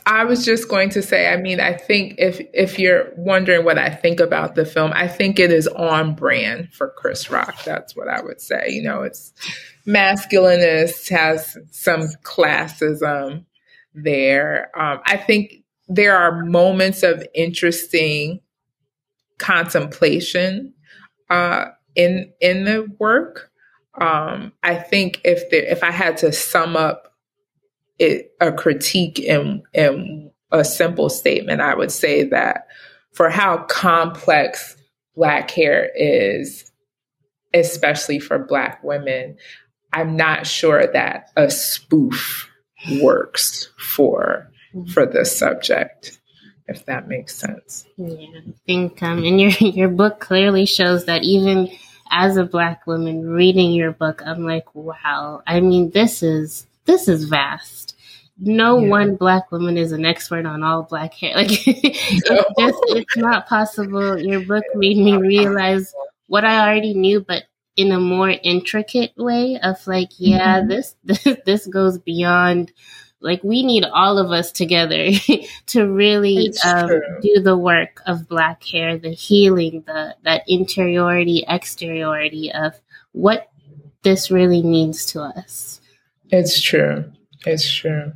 I 0.07 0.23
was 0.23 0.45
just 0.45 0.69
going 0.69 0.89
to 0.91 1.01
say, 1.01 1.33
I 1.33 1.37
mean, 1.37 1.59
I 1.59 1.73
think 1.73 2.15
if 2.19 2.39
if 2.53 2.77
you're 2.77 3.11
wondering 3.17 3.65
what 3.65 3.79
I 3.79 3.89
think 3.89 4.19
about 4.19 4.53
the 4.55 4.65
film, 4.65 4.91
I 4.93 5.07
think 5.07 5.39
it 5.39 5.51
is 5.51 5.67
on 5.67 6.13
brand 6.13 6.71
for 6.73 6.93
Chris 6.95 7.31
Rock. 7.31 7.63
That's 7.63 7.95
what 7.95 8.07
I 8.07 8.21
would 8.21 8.39
say. 8.39 8.69
You 8.69 8.83
know, 8.83 9.01
it's 9.01 9.33
masculinist, 9.87 11.09
has 11.09 11.57
some 11.71 12.09
classism 12.23 13.45
there. 13.95 14.69
Um, 14.79 14.99
I 15.05 15.17
think 15.17 15.63
there 15.87 16.15
are 16.15 16.43
moments 16.45 17.01
of 17.01 17.25
interesting 17.33 18.41
contemplation 19.39 20.73
uh, 21.31 21.65
in 21.95 22.31
in 22.41 22.65
the 22.65 22.87
work. 22.99 23.51
Um, 23.99 24.51
I 24.61 24.75
think 24.75 25.21
if 25.23 25.49
there, 25.49 25.63
if 25.63 25.83
I 25.83 25.91
had 25.91 26.17
to 26.17 26.31
sum 26.31 26.75
up 26.75 27.14
it, 27.99 28.33
a 28.41 28.51
critique 28.51 29.19
and 29.19 29.63
in 29.73 30.31
a 30.51 30.63
simple 30.63 31.09
statement, 31.09 31.61
I 31.61 31.75
would 31.75 31.91
say 31.91 32.23
that 32.25 32.67
for 33.11 33.29
how 33.29 33.57
complex 33.57 34.75
black 35.15 35.49
hair 35.51 35.89
is, 35.95 36.71
especially 37.53 38.19
for 38.19 38.37
black 38.37 38.83
women, 38.83 39.37
I'm 39.93 40.17
not 40.17 40.45
sure 40.45 40.85
that 40.91 41.31
a 41.37 41.49
spoof 41.49 42.49
works 42.99 43.69
for 43.77 44.51
for 44.93 45.05
this 45.05 45.37
subject 45.37 46.19
if 46.67 46.85
that 46.85 47.07
makes 47.07 47.35
sense. 47.35 47.85
Yeah 47.97 48.15
i 48.35 48.53
think 48.65 49.01
um 49.03 49.23
and 49.23 49.39
your 49.39 49.51
your 49.51 49.89
book 49.89 50.19
clearly 50.19 50.65
shows 50.65 51.05
that 51.05 51.23
even 51.23 51.69
as 52.11 52.37
a 52.37 52.43
black 52.43 52.85
woman 52.85 53.27
reading 53.27 53.71
your 53.71 53.91
book 53.91 54.21
i'm 54.25 54.43
like 54.43 54.73
wow 54.75 55.41
i 55.47 55.59
mean 55.59 55.89
this 55.91 56.21
is 56.21 56.67
this 56.85 57.07
is 57.07 57.25
vast. 57.25 57.95
No 58.37 58.79
yeah. 58.79 58.89
one 58.89 59.15
black 59.15 59.51
woman 59.51 59.77
is 59.77 59.91
an 59.91 60.05
expert 60.05 60.45
on 60.45 60.63
all 60.63 60.83
black 60.83 61.13
hair. 61.13 61.33
Like 61.35 61.49
it's 61.51 62.29
just 62.29 62.79
it's 62.87 63.17
not 63.17 63.47
possible. 63.47 64.19
Your 64.19 64.41
book 64.41 64.63
made 64.75 64.97
me 64.97 65.17
realize 65.17 65.93
what 66.27 66.45
i 66.45 66.59
already 66.67 66.93
knew 66.93 67.21
but 67.21 67.43
in 67.75 67.91
a 67.91 67.99
more 67.99 68.29
intricate 68.29 69.13
way 69.17 69.59
of 69.61 69.75
like 69.87 70.09
yeah 70.17 70.59
mm-hmm. 70.59 70.69
this, 70.69 70.95
this 71.03 71.37
this 71.45 71.67
goes 71.67 71.97
beyond 71.99 72.71
like 73.21 73.43
we 73.43 73.63
need 73.63 73.83
all 73.85 74.17
of 74.17 74.31
us 74.31 74.51
together 74.51 75.09
to 75.65 75.87
really 75.87 76.53
um, 76.63 76.89
do 77.21 77.41
the 77.41 77.57
work 77.57 78.01
of 78.05 78.27
black 78.27 78.63
hair 78.63 78.97
the 78.97 79.11
healing 79.11 79.83
the 79.85 80.15
that 80.23 80.43
interiority 80.47 81.43
exteriority 81.47 82.51
of 82.51 82.79
what 83.11 83.49
this 84.03 84.29
really 84.29 84.61
means 84.61 85.05
to 85.05 85.21
us 85.21 85.81
it's 86.29 86.61
true 86.61 87.05
it's 87.45 87.71
true 87.71 88.11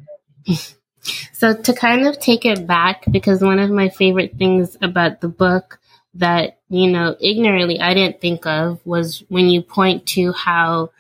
so 1.34 1.56
to 1.56 1.74
kind 1.74 2.06
of 2.08 2.20
take 2.20 2.46
it 2.46 2.68
back 2.68 3.06
because 3.10 3.42
one 3.42 3.60
of 3.60 3.70
my 3.70 3.90
favorite 3.90 4.38
things 4.38 4.78
about 4.82 5.22
the 5.22 5.30
book 5.30 5.80
that, 6.16 6.60
you 6.70 6.92
know, 6.92 7.16
ignorantly 7.20 7.80
I 7.80 7.94
didn't 7.94 8.22
think 8.22 8.46
of 8.46 8.86
was 8.86 9.24
when 9.30 9.48
you 9.48 9.62
point 9.62 10.06
to 10.08 10.34
how 10.34 10.92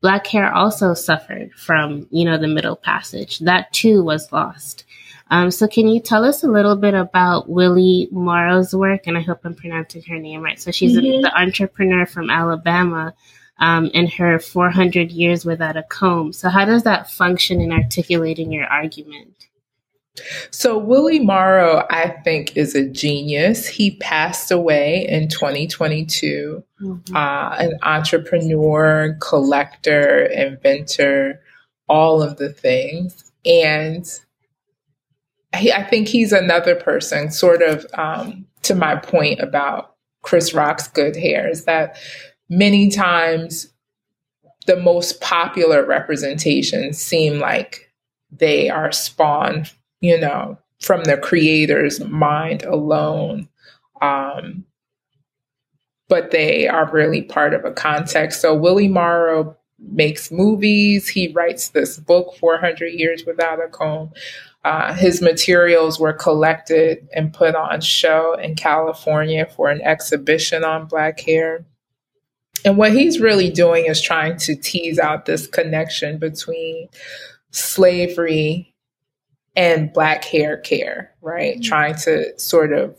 black 0.00 0.26
hair 0.26 0.52
also 0.52 0.94
suffered 0.94 1.52
from, 1.54 2.06
you 2.10 2.24
know, 2.24 2.38
the 2.38 2.48
Middle 2.48 2.76
Passage. 2.76 3.40
That 3.40 3.72
too 3.72 4.02
was 4.02 4.32
lost. 4.32 4.84
Um, 5.30 5.50
so 5.50 5.68
can 5.68 5.88
you 5.88 6.00
tell 6.00 6.24
us 6.24 6.42
a 6.42 6.48
little 6.48 6.76
bit 6.76 6.94
about 6.94 7.48
Willie 7.48 8.08
Morrow's 8.10 8.74
work? 8.74 9.06
And 9.06 9.18
I 9.18 9.22
hope 9.22 9.40
I'm 9.44 9.54
pronouncing 9.54 10.02
her 10.02 10.18
name 10.18 10.42
right. 10.42 10.60
So 10.60 10.70
she's 10.70 10.96
mm-hmm. 10.96 11.18
a, 11.18 11.22
the 11.22 11.38
entrepreneur 11.38 12.06
from 12.06 12.30
Alabama 12.30 13.14
um, 13.58 13.90
and 13.94 14.12
her 14.12 14.38
400 14.38 15.10
years 15.10 15.44
without 15.44 15.76
a 15.76 15.82
comb. 15.82 16.32
So 16.32 16.48
how 16.48 16.64
does 16.64 16.84
that 16.84 17.10
function 17.10 17.60
in 17.60 17.72
articulating 17.72 18.52
your 18.52 18.66
argument? 18.66 19.48
So, 20.50 20.76
Willie 20.76 21.20
Morrow, 21.20 21.86
I 21.90 22.08
think, 22.24 22.56
is 22.56 22.74
a 22.74 22.88
genius. 22.88 23.66
He 23.68 23.96
passed 23.98 24.50
away 24.50 25.06
in 25.08 25.28
2022, 25.28 26.64
mm-hmm. 26.80 27.16
uh, 27.16 27.56
an 27.56 27.78
entrepreneur, 27.82 29.16
collector, 29.20 30.24
inventor, 30.24 31.40
all 31.88 32.22
of 32.22 32.36
the 32.36 32.52
things. 32.52 33.30
And 33.44 34.06
he, 35.56 35.72
I 35.72 35.82
think 35.84 36.08
he's 36.08 36.32
another 36.32 36.74
person, 36.74 37.30
sort 37.30 37.62
of 37.62 37.86
um, 37.94 38.46
to 38.62 38.74
my 38.74 38.96
point 38.96 39.40
about 39.40 39.94
Chris 40.22 40.52
Rock's 40.52 40.88
good 40.88 41.16
hair, 41.16 41.48
is 41.48 41.64
that 41.64 41.96
many 42.48 42.90
times 42.90 43.72
the 44.66 44.76
most 44.76 45.20
popular 45.20 45.84
representations 45.84 46.98
seem 46.98 47.38
like 47.38 47.90
they 48.30 48.68
are 48.68 48.92
spawned 48.92 49.70
you 50.00 50.18
know, 50.18 50.58
from 50.80 51.04
the 51.04 51.16
creator's 51.16 52.00
mind 52.00 52.62
alone. 52.62 53.48
Um, 54.00 54.64
but 56.08 56.30
they 56.30 56.68
are 56.68 56.90
really 56.90 57.22
part 57.22 57.52
of 57.52 57.64
a 57.64 57.72
context. 57.72 58.40
So 58.40 58.54
Willie 58.54 58.88
Morrow 58.88 59.56
makes 59.78 60.30
movies. 60.30 61.08
He 61.08 61.28
writes 61.32 61.68
this 61.68 61.98
book, 61.98 62.34
400 62.38 62.88
Years 62.88 63.24
Without 63.26 63.62
a 63.62 63.68
Comb. 63.68 64.12
Uh, 64.64 64.94
his 64.94 65.20
materials 65.20 66.00
were 66.00 66.12
collected 66.12 67.06
and 67.14 67.32
put 67.32 67.54
on 67.54 67.80
show 67.80 68.34
in 68.34 68.54
California 68.54 69.46
for 69.54 69.70
an 69.70 69.80
exhibition 69.82 70.64
on 70.64 70.86
black 70.86 71.20
hair. 71.20 71.64
And 72.64 72.76
what 72.76 72.92
he's 72.92 73.20
really 73.20 73.50
doing 73.50 73.86
is 73.86 74.00
trying 74.00 74.36
to 74.38 74.56
tease 74.56 74.98
out 74.98 75.26
this 75.26 75.46
connection 75.46 76.18
between 76.18 76.88
slavery 77.50 78.74
and 79.56 79.92
black 79.92 80.24
hair 80.24 80.56
care, 80.56 81.12
right? 81.20 81.54
Mm-hmm. 81.54 81.62
Trying 81.62 81.94
to 81.96 82.38
sort 82.38 82.72
of 82.72 82.96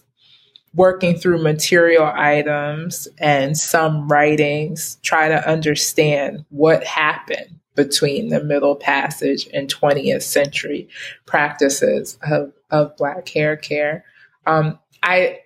working 0.76 1.16
through 1.16 1.42
material 1.42 2.12
items 2.14 3.08
and 3.18 3.58
some 3.58 4.08
writings, 4.08 4.98
try 5.02 5.28
to 5.28 5.50
understand 5.50 6.46
what 6.50 6.84
happened 6.84 7.60
between 7.76 8.28
the 8.28 8.44
Middle 8.44 8.76
Passage 8.76 9.48
and 9.54 9.74
20th 9.74 10.22
century 10.22 10.90
practices 11.26 12.18
of, 12.24 12.52
of 12.72 12.96
black 12.98 13.30
hair 13.30 13.56
care. 13.56 14.04
Um, 14.46 14.78
I 15.02 15.40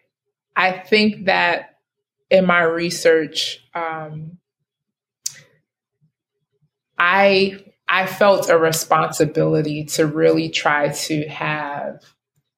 I 0.56 0.71
think 0.71 1.26
that 1.26 1.73
in 2.34 2.48
my 2.48 2.63
research, 2.63 3.63
um, 3.76 4.39
I 6.98 7.63
I 7.88 8.08
felt 8.08 8.50
a 8.50 8.58
responsibility 8.58 9.86
to 9.86 10.08
really 10.08 10.50
try 10.50 10.89
to 10.89 11.28
have 11.28 12.02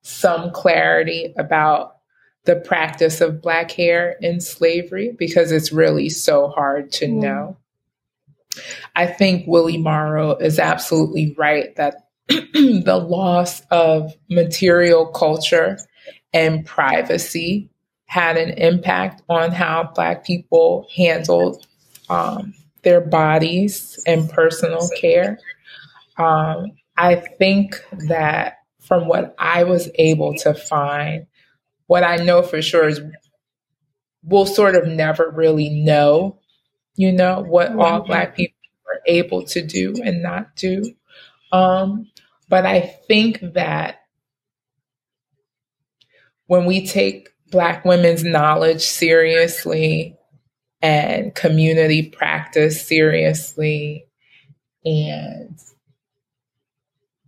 some 0.02 0.52
clarity 0.52 1.34
about 1.38 1.98
the 2.46 2.56
practice 2.56 3.20
of 3.20 3.42
black 3.42 3.72
hair 3.72 4.16
in 4.22 4.40
slavery 4.40 5.14
because 5.18 5.52
it's 5.52 5.74
really 5.74 6.08
so 6.08 6.48
hard 6.48 6.92
to 6.94 7.08
mm. 7.08 7.22
know. 7.22 7.58
I 8.96 9.08
think 9.08 9.46
Willie 9.46 9.78
Morrow 9.78 10.38
is 10.38 10.58
absolutely 10.58 11.36
right 11.38 11.76
that 11.76 12.08
the 12.30 13.06
loss 13.06 13.62
of 13.72 14.14
material 14.30 15.08
culture 15.08 15.78
and 16.34 16.66
privacy 16.66 17.70
had 18.06 18.38
an 18.38 18.52
impact 18.52 19.22
on 19.30 19.52
how 19.52 19.92
Black 19.94 20.26
people 20.26 20.88
handled 20.96 21.66
um, 22.10 22.54
their 22.84 23.02
bodies 23.02 24.00
and 24.06 24.30
personal 24.30 24.88
care. 25.00 25.40
Um, 26.18 26.72
I 26.96 27.16
think 27.16 27.84
that 28.08 28.60
from 28.80 29.08
what 29.08 29.36
I 29.38 29.64
was 29.64 29.90
able 29.96 30.36
to 30.36 30.54
find, 30.54 31.26
what 31.88 32.04
I 32.04 32.18
know 32.18 32.42
for 32.42 32.62
sure 32.62 32.88
is 32.88 33.02
we'll 34.24 34.46
sort 34.46 34.76
of 34.76 34.88
never 34.88 35.30
really 35.30 35.70
know, 35.70 36.40
you 36.96 37.12
know, 37.12 37.42
what 37.42 37.70
mm-hmm. 37.70 37.82
all 37.82 38.02
Black 38.02 38.36
people 38.36 38.56
are 38.88 39.02
able 39.08 39.44
to 39.48 39.66
do 39.66 39.96
and 40.04 40.22
not 40.22 40.56
do. 40.56 40.84
Um, 41.52 42.10
but 42.48 42.66
I 42.66 42.82
think 42.82 43.40
that 43.54 44.02
when 46.48 46.66
we 46.66 46.86
take 46.86 47.30
Black 47.52 47.86
women's 47.86 48.24
knowledge 48.24 48.82
seriously, 48.82 50.18
and 50.82 51.34
community 51.34 52.04
practice 52.10 52.86
seriously 52.86 54.06
and 54.86 55.60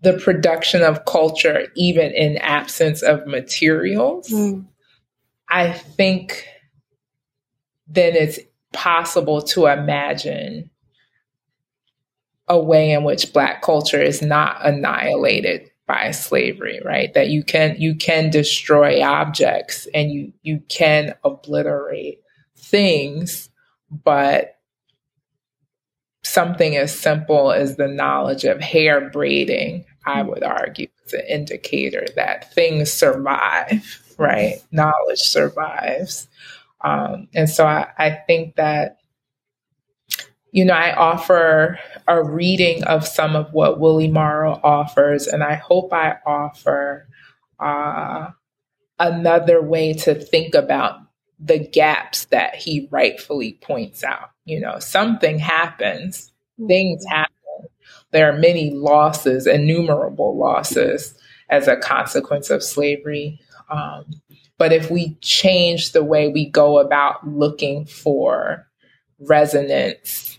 the 0.01 0.13
production 0.13 0.83
of 0.83 1.05
culture, 1.05 1.67
even 1.75 2.11
in 2.11 2.37
absence 2.37 3.01
of 3.01 3.25
materials, 3.25 4.29
mm. 4.29 4.63
I 5.49 5.71
think 5.71 6.45
then 7.87 8.15
it's 8.15 8.37
possible 8.73 9.41
to 9.41 9.65
imagine 9.65 10.69
a 12.47 12.59
way 12.59 12.91
in 12.91 13.03
which 13.03 13.33
black 13.33 13.63
culture 13.63 14.01
is 14.01 14.21
not 14.21 14.63
annihilated 14.63 15.71
by 15.87 16.11
slavery 16.11 16.81
right? 16.83 17.13
That 17.13 17.29
you 17.29 17.43
can 17.43 17.75
you 17.79 17.95
can 17.95 18.29
destroy 18.29 19.01
objects 19.03 19.87
and 19.93 20.11
you 20.11 20.33
you 20.43 20.61
can 20.69 21.15
obliterate 21.23 22.21
things 22.57 23.49
but 24.03 24.55
something 26.23 26.75
as 26.75 26.97
simple 26.97 27.51
as 27.51 27.77
the 27.77 27.87
knowledge 27.87 28.43
of 28.43 28.59
hair 28.59 29.09
braiding 29.11 29.85
i 30.05 30.21
would 30.21 30.43
argue 30.43 30.87
is 31.05 31.13
an 31.13 31.21
indicator 31.29 32.05
that 32.15 32.53
things 32.53 32.91
survive 32.91 34.01
right? 34.17 34.61
Knowledge 34.71 35.19
survives. 35.19 36.27
Um, 36.83 37.27
and 37.33 37.49
so 37.49 37.65
I, 37.65 37.87
I 37.97 38.11
think 38.11 38.55
that 38.55 38.96
you 40.51 40.65
know, 40.65 40.73
I 40.73 40.95
offer 40.95 41.79
a 42.07 42.23
reading 42.23 42.83
of 42.85 43.07
some 43.07 43.35
of 43.35 43.51
what 43.53 43.79
Willie 43.79 44.07
Morrow 44.07 44.59
offers, 44.63 45.27
and 45.27 45.43
I 45.43 45.55
hope 45.55 45.93
I 45.93 46.17
offer 46.25 47.07
uh, 47.59 48.29
another 48.99 49.61
way 49.61 49.93
to 49.93 50.15
think 50.15 50.55
about 50.55 50.99
the 51.39 51.59
gaps 51.59 52.25
that 52.25 52.55
he 52.55 52.87
rightfully 52.91 53.59
points 53.61 54.03
out. 54.03 54.31
You 54.45 54.59
know, 54.59 54.79
something 54.79 55.37
happens, 55.37 56.31
things 56.67 57.05
mm-hmm. 57.05 57.15
happen. 57.15 57.33
There 58.11 58.29
are 58.29 58.37
many 58.37 58.71
losses, 58.71 59.47
innumerable 59.47 60.37
losses 60.37 61.13
as 61.49 61.67
a 61.67 61.77
consequence 61.77 62.49
of 62.49 62.63
slavery. 62.63 63.39
Um, 63.69 64.05
but 64.57 64.71
if 64.71 64.89
we 64.89 65.15
change 65.21 65.91
the 65.91 66.03
way 66.03 66.29
we 66.29 66.49
go 66.49 66.79
about 66.79 67.27
looking 67.27 67.85
for 67.85 68.65
resonance 69.19 70.36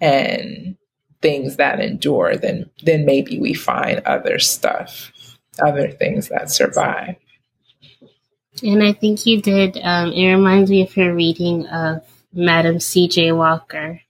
and 0.00 0.76
things 1.22 1.56
that 1.56 1.80
endure, 1.80 2.36
then 2.36 2.70
then 2.82 3.04
maybe 3.04 3.38
we 3.38 3.54
find 3.54 4.00
other 4.00 4.38
stuff, 4.38 5.12
other 5.62 5.90
things 5.90 6.28
that 6.28 6.50
survive. 6.50 7.16
And 8.62 8.82
I 8.82 8.92
think 8.92 9.26
you 9.26 9.40
did. 9.40 9.78
Um, 9.82 10.12
it 10.12 10.30
reminds 10.30 10.70
me 10.70 10.82
of 10.82 10.96
your 10.96 11.14
reading 11.14 11.66
of 11.66 12.02
Madam 12.32 12.80
C.J. 12.80 13.32
Walker. 13.32 14.00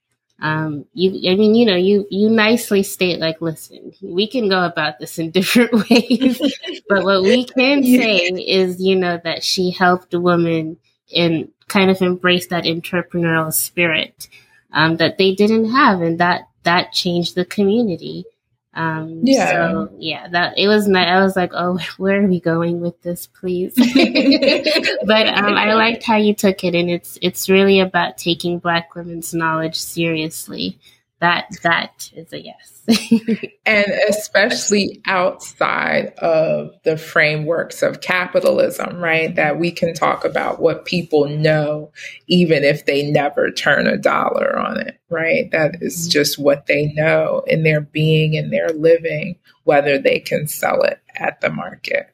Um, 0.42 0.86
you, 0.94 1.30
I 1.30 1.36
mean, 1.36 1.54
you 1.54 1.66
know, 1.66 1.76
you 1.76 2.06
you 2.10 2.30
nicely 2.30 2.82
state 2.82 3.20
like, 3.20 3.40
listen, 3.40 3.92
we 4.02 4.26
can 4.26 4.48
go 4.48 4.64
about 4.64 4.98
this 4.98 5.18
in 5.18 5.30
different 5.32 5.72
ways, 5.72 6.40
but 6.88 7.04
what 7.04 7.22
we 7.22 7.44
can 7.44 7.82
say 7.84 8.16
is, 8.16 8.80
you 8.80 8.96
know, 8.96 9.20
that 9.22 9.44
she 9.44 9.70
helped 9.70 10.14
women 10.14 10.78
and 11.14 11.50
kind 11.68 11.90
of 11.90 12.00
embrace 12.00 12.46
that 12.48 12.64
entrepreneurial 12.64 13.52
spirit 13.52 14.28
um, 14.72 14.96
that 14.96 15.18
they 15.18 15.34
didn't 15.34 15.70
have, 15.70 16.00
and 16.00 16.18
that 16.20 16.48
that 16.62 16.92
changed 16.92 17.34
the 17.34 17.44
community. 17.44 18.24
Um, 18.72 19.22
yeah. 19.24 19.50
So 19.50 19.90
yeah, 19.98 20.28
that 20.28 20.56
it 20.56 20.68
was. 20.68 20.86
Nice. 20.86 21.08
I 21.08 21.22
was 21.22 21.36
like, 21.36 21.50
oh, 21.54 21.78
where 21.98 22.22
are 22.22 22.26
we 22.26 22.40
going 22.40 22.80
with 22.80 23.00
this, 23.02 23.26
please? 23.26 23.74
but 23.76 25.26
um, 25.28 25.54
I 25.54 25.74
liked 25.74 26.04
how 26.04 26.16
you 26.16 26.34
took 26.34 26.64
it, 26.64 26.74
and 26.74 26.90
it's 26.90 27.18
it's 27.20 27.48
really 27.48 27.80
about 27.80 28.18
taking 28.18 28.58
Black 28.58 28.94
women's 28.94 29.34
knowledge 29.34 29.76
seriously. 29.76 30.78
That 31.20 31.48
that 31.62 32.10
is 32.14 32.32
a 32.32 32.40
yes. 32.40 32.82
and 33.66 33.86
especially 34.08 35.02
outside 35.06 36.14
of 36.16 36.70
the 36.82 36.96
frameworks 36.96 37.82
of 37.82 38.00
capitalism, 38.00 38.96
right? 38.96 39.34
That 39.34 39.58
we 39.58 39.70
can 39.70 39.92
talk 39.92 40.24
about 40.24 40.60
what 40.60 40.86
people 40.86 41.28
know, 41.28 41.92
even 42.26 42.64
if 42.64 42.86
they 42.86 43.10
never 43.10 43.50
turn 43.50 43.86
a 43.86 43.98
dollar 43.98 44.58
on 44.58 44.80
it, 44.80 44.98
right? 45.10 45.50
That 45.50 45.82
is 45.82 46.04
mm-hmm. 46.04 46.10
just 46.10 46.38
what 46.38 46.64
they 46.64 46.86
know 46.94 47.42
in 47.46 47.64
their 47.64 47.82
being 47.82 48.34
and 48.38 48.50
their 48.50 48.70
living, 48.70 49.36
whether 49.64 49.98
they 49.98 50.20
can 50.20 50.48
sell 50.48 50.82
it 50.82 51.00
at 51.16 51.42
the 51.42 51.50
market. 51.50 52.06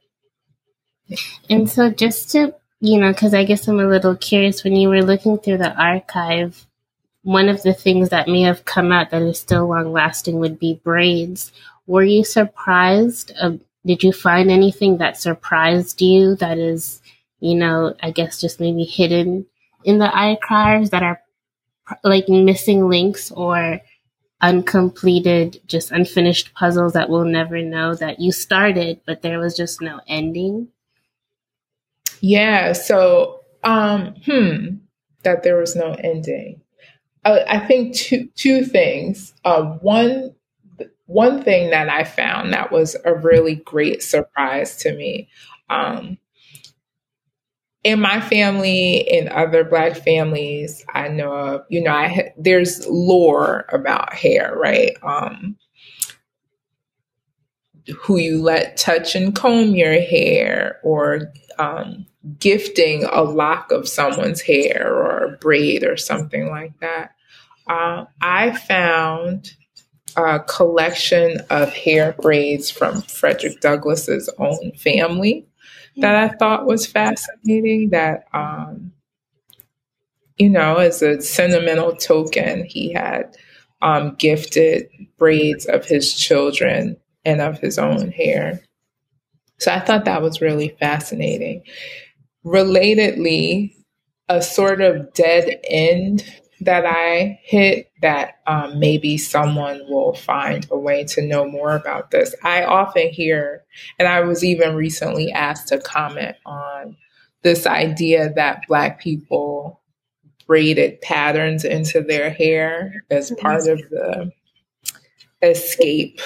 And 1.49 1.71
so, 1.71 1.91
just 1.91 2.33
to, 2.33 2.57
you 2.81 2.99
know, 2.99 3.13
because 3.13 3.35
I 3.35 3.45
guess 3.45 3.69
I'm 3.69 3.79
a 3.79 3.87
little 3.87 4.17
curious 4.17 4.65
when 4.65 4.75
you 4.75 4.89
were 4.89 5.05
looking 5.05 5.39
through 5.39 5.59
the 5.59 5.73
archive 5.73 6.67
one 7.27 7.49
of 7.49 7.61
the 7.65 7.75
things 7.75 8.11
that 8.11 8.29
may 8.29 8.43
have 8.43 8.65
come 8.65 8.93
out 8.93 9.11
that 9.11 9.21
is 9.21 9.41
still 9.41 9.67
long 9.67 9.93
lasting 9.93 10.39
would 10.39 10.61
be 10.61 10.81
braids. 10.85 11.51
Were 11.89 12.05
you 12.05 12.23
surprised? 12.23 13.33
Uh, 13.41 13.55
did 13.85 14.05
you 14.05 14.13
find 14.13 14.49
anything 14.49 14.99
that 14.99 15.17
surprised 15.21 16.01
you 16.01 16.37
that 16.37 16.57
is, 16.57 17.03
you 17.41 17.57
know, 17.57 17.97
I 18.01 18.13
guess 18.13 18.41
just 18.41 18.61
maybe 18.61 18.85
hidden 18.85 19.45
in 19.83 19.99
the 19.99 20.09
archives 20.09 20.91
that 20.91 21.03
are 21.03 21.21
like 22.05 22.29
missing 22.29 22.89
links 22.89 23.33
or 23.33 23.81
uncompleted, 24.41 25.61
just 25.67 25.91
unfinished 25.91 26.55
puzzles 26.55 26.93
that 26.93 27.11
we'll 27.11 27.25
never 27.25 27.61
know 27.61 27.97
that 27.97 28.21
you 28.21 28.31
started, 28.31 29.01
but 29.05 29.23
there 29.23 29.41
was 29.41 29.57
just 29.57 29.81
no 29.81 30.01
ending? 30.07 30.69
Yeah. 32.21 32.73
So, 32.73 33.41
um, 33.65 34.15
hmm, 34.25 34.77
that 35.25 35.43
there 35.43 35.57
was 35.57 35.75
no 35.75 35.95
ending. 35.95 36.63
Uh, 37.27 37.41
I 37.49 37.59
think 37.59 37.97
two 37.97 38.29
two 38.37 38.65
things. 38.65 39.35
Uh, 39.45 39.65
one 39.81 40.37
one 41.07 41.43
thing 41.43 41.71
that 41.71 41.89
I 41.89 42.05
found 42.05 42.53
that 42.53 42.71
was 42.71 42.97
a 43.05 43.15
really 43.15 43.57
great 43.57 44.03
surprise 44.05 44.77
to 44.79 44.97
me. 44.97 45.29
Um, 45.69 46.19
in 47.83 48.01
my 48.01 48.21
family, 48.21 48.99
in 48.99 49.29
other 49.29 49.65
Black 49.65 49.97
families, 49.97 50.85
I 50.95 51.09
know 51.09 51.33
of, 51.33 51.63
you 51.69 51.83
know, 51.83 51.93
I 51.93 52.33
there's 52.39 52.87
lore 52.87 53.67
about 53.73 54.15
hair, 54.15 54.55
right? 54.57 54.97
Um, 55.03 55.57
who 58.03 58.19
you 58.19 58.43
let 58.43 58.77
touch 58.77 59.17
and 59.17 59.35
comb 59.35 59.75
your 59.75 60.01
hair, 60.01 60.79
or 60.85 61.33
um, 61.59 62.07
gifting 62.39 63.05
a 63.05 63.23
lock 63.23 63.73
of 63.73 63.89
someone's 63.89 64.43
hair 64.43 64.95
or 64.95 65.25
a 65.25 65.37
braid 65.39 65.85
or 65.85 65.97
something 65.97 66.49
like 66.51 66.79
that. 66.81 67.16
Uh, 67.67 68.05
I 68.21 68.57
found 68.57 69.53
a 70.17 70.41
collection 70.41 71.41
of 71.51 71.73
hair 71.73 72.15
braids 72.21 72.71
from 72.71 73.03
Frederick 73.03 73.61
Douglass's 73.61 74.31
own 74.39 74.73
family 74.73 75.47
that 75.97 76.15
I 76.15 76.29
thought 76.29 76.67
was 76.67 76.87
fascinating. 76.87 77.91
That, 77.91 78.27
um, 78.33 78.93
you 80.39 80.51
know, 80.51 80.77
as 80.77 81.03
a 81.03 81.21
sentimental 81.21 81.95
token, 81.97 82.65
he 82.65 82.93
had 82.93 83.37
um, 83.83 84.15
gifted 84.17 84.89
braids 85.19 85.67
of 85.67 85.85
his 85.85 86.15
children 86.15 86.97
and 87.25 87.41
of 87.41 87.59
his 87.59 87.79
own 87.79 88.11
hair. 88.11 88.63
So 89.59 89.73
I 89.73 89.81
thought 89.81 90.05
that 90.05 90.23
was 90.23 90.41
really 90.41 90.77
fascinating. 90.81 91.63
Relatedly, 92.45 93.75
a 94.29 94.43
sort 94.43 94.81
of 94.81 95.13
dead 95.15 95.61
end 95.65 96.25
that 96.61 96.87
I 96.87 97.39
hit 97.43 97.91
that 98.01 98.37
um, 98.47 98.79
maybe 98.79 99.19
someone 99.19 99.81
will 99.89 100.15
find 100.15 100.67
a 100.71 100.79
way 100.79 101.05
to 101.05 101.23
know 101.23 101.47
more 101.47 101.77
about 101.77 102.11
this. 102.11 102.35
I 102.43 102.65
often 102.65 103.09
hear, 103.09 103.65
and 103.99 104.09
I 104.09 104.21
was 104.21 104.43
even 104.43 104.75
recently 104.75 105.31
asked 105.33 105.69
to 105.69 105.79
comment 105.79 106.37
on 106.47 106.97
this 107.43 107.67
idea 107.67 108.33
that 108.35 108.63
Black 108.69 109.01
people 109.01 109.81
braided 110.47 111.01
patterns 111.01 111.65
into 111.65 112.01
their 112.01 112.31
hair 112.31 113.05
as 113.11 113.31
part 113.33 113.67
of 113.67 113.79
the 113.91 114.33
escape 115.43 116.21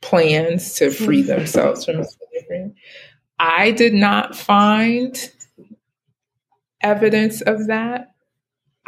plans 0.00 0.74
to 0.74 0.90
free 0.90 1.20
mm-hmm. 1.20 1.28
themselves 1.28 1.84
from 1.84 2.04
slavery. 2.04 2.74
I 3.38 3.70
did 3.70 3.94
not 3.94 4.34
find 4.34 5.16
evidence 6.80 7.40
of 7.42 7.68
that. 7.68 8.14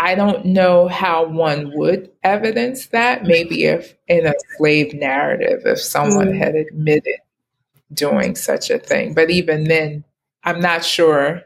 I 0.01 0.15
don't 0.15 0.47
know 0.47 0.89
how 0.89 1.27
one 1.27 1.77
would 1.77 2.11
evidence 2.23 2.87
that. 2.87 3.25
Maybe 3.25 3.67
if 3.67 3.95
in 4.09 4.25
a 4.25 4.33
slave 4.57 4.95
narrative, 4.95 5.61
if 5.67 5.79
someone 5.79 6.29
mm. 6.29 6.39
had 6.39 6.55
admitted 6.55 7.19
doing 7.93 8.35
such 8.35 8.71
a 8.71 8.79
thing. 8.79 9.13
But 9.13 9.29
even 9.29 9.65
then, 9.65 10.05
I'm 10.43 10.59
not 10.59 10.87
sure 10.87 11.43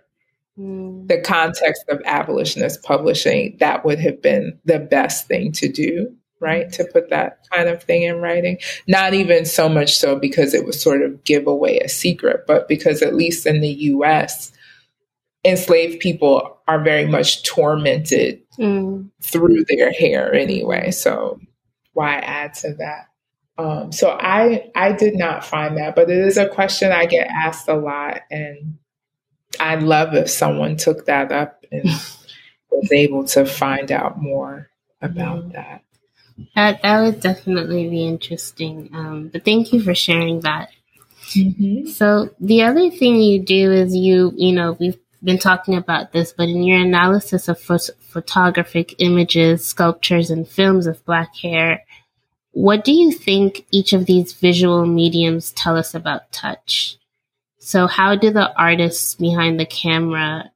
mm. 0.56 1.08
the 1.08 1.20
context 1.20 1.84
of 1.88 2.00
abolitionist 2.04 2.84
publishing, 2.84 3.56
that 3.58 3.84
would 3.84 3.98
have 3.98 4.22
been 4.22 4.56
the 4.64 4.78
best 4.78 5.26
thing 5.26 5.50
to 5.50 5.68
do, 5.68 6.14
right? 6.38 6.70
To 6.74 6.84
put 6.84 7.10
that 7.10 7.44
kind 7.52 7.68
of 7.68 7.82
thing 7.82 8.02
in 8.02 8.20
writing. 8.20 8.58
Not 8.86 9.14
even 9.14 9.46
so 9.46 9.68
much 9.68 9.96
so 9.96 10.14
because 10.14 10.54
it 10.54 10.64
would 10.64 10.76
sort 10.76 11.02
of 11.02 11.24
give 11.24 11.48
away 11.48 11.80
a 11.80 11.88
secret, 11.88 12.46
but 12.46 12.68
because 12.68 13.02
at 13.02 13.16
least 13.16 13.46
in 13.46 13.62
the 13.62 13.72
US, 13.94 14.52
enslaved 15.44 16.00
people 16.00 16.58
are 16.66 16.82
very 16.82 17.06
much 17.06 17.42
tormented 17.42 18.40
mm. 18.58 19.08
through 19.22 19.64
their 19.68 19.92
hair 19.92 20.32
anyway. 20.32 20.90
So 20.90 21.40
why 21.92 22.16
add 22.16 22.54
to 22.54 22.74
that? 22.74 23.08
Um, 23.56 23.92
so 23.92 24.10
I 24.10 24.70
I 24.74 24.92
did 24.92 25.16
not 25.16 25.44
find 25.44 25.76
that, 25.76 25.94
but 25.94 26.10
it 26.10 26.18
is 26.18 26.36
a 26.36 26.48
question 26.48 26.90
I 26.90 27.06
get 27.06 27.28
asked 27.28 27.68
a 27.68 27.74
lot, 27.74 28.22
and 28.30 28.78
I'd 29.60 29.82
love 29.82 30.14
if 30.14 30.28
someone 30.28 30.76
took 30.76 31.06
that 31.06 31.30
up 31.30 31.64
and 31.70 31.84
was 32.70 32.92
able 32.92 33.24
to 33.26 33.46
find 33.46 33.92
out 33.92 34.20
more 34.20 34.70
about 35.00 35.44
mm. 35.44 35.52
that. 35.52 35.84
That 36.56 36.82
that 36.82 37.00
would 37.00 37.20
definitely 37.20 37.88
be 37.88 38.04
interesting. 38.04 38.90
Um, 38.92 39.28
but 39.28 39.44
thank 39.44 39.72
you 39.72 39.80
for 39.80 39.94
sharing 39.94 40.40
that. 40.40 40.70
Mm-hmm. 41.36 41.88
So 41.90 42.30
the 42.40 42.62
other 42.62 42.90
thing 42.90 43.20
you 43.20 43.40
do 43.40 43.72
is 43.72 43.94
you 43.94 44.32
you 44.36 44.52
know 44.52 44.76
we've 44.80 44.98
been 45.24 45.38
talking 45.38 45.74
about 45.74 46.12
this, 46.12 46.32
but 46.36 46.48
in 46.48 46.62
your 46.62 46.80
analysis 46.80 47.48
of 47.48 47.58
photographic 47.58 48.94
images, 48.98 49.64
sculptures, 49.64 50.30
and 50.30 50.46
films 50.46 50.86
of 50.86 51.04
black 51.04 51.34
hair, 51.36 51.82
what 52.52 52.84
do 52.84 52.92
you 52.92 53.10
think 53.10 53.66
each 53.70 53.92
of 53.92 54.06
these 54.06 54.32
visual 54.32 54.86
mediums 54.86 55.50
tell 55.52 55.76
us 55.76 55.94
about 55.94 56.30
touch? 56.30 56.96
So 57.58 57.86
how 57.86 58.14
do 58.14 58.30
the 58.30 58.54
artists 58.56 59.14
behind 59.14 59.58
the 59.58 59.66
camera 59.66 60.50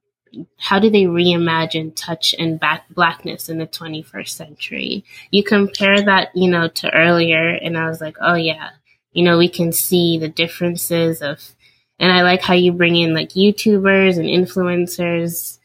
how 0.57 0.79
do 0.79 0.89
they 0.89 1.03
reimagine 1.03 1.95
touch 1.95 2.35
and 2.37 2.59
back 2.59 2.83
blackness 2.93 3.49
in 3.49 3.57
the 3.57 3.67
21st 3.67 4.29
century? 4.29 5.03
You 5.31 5.43
compare 5.43 6.01
that, 6.03 6.29
you 6.35 6.49
know, 6.49 6.67
to 6.67 6.93
earlier 6.93 7.49
and 7.49 7.77
I 7.77 7.87
was 7.87 8.01
like, 8.01 8.17
oh 8.21 8.35
yeah, 8.35 8.69
you 9.11 9.23
know, 9.23 9.37
we 9.37 9.49
can 9.49 9.71
see 9.71 10.17
the 10.17 10.29
differences 10.29 11.21
of, 11.21 11.55
and 11.99 12.11
I 12.11 12.21
like 12.21 12.41
how 12.41 12.53
you 12.53 12.71
bring 12.71 12.95
in 12.95 13.13
like 13.13 13.29
YouTubers 13.29 14.17
and 14.17 14.27
influencers. 14.27 15.57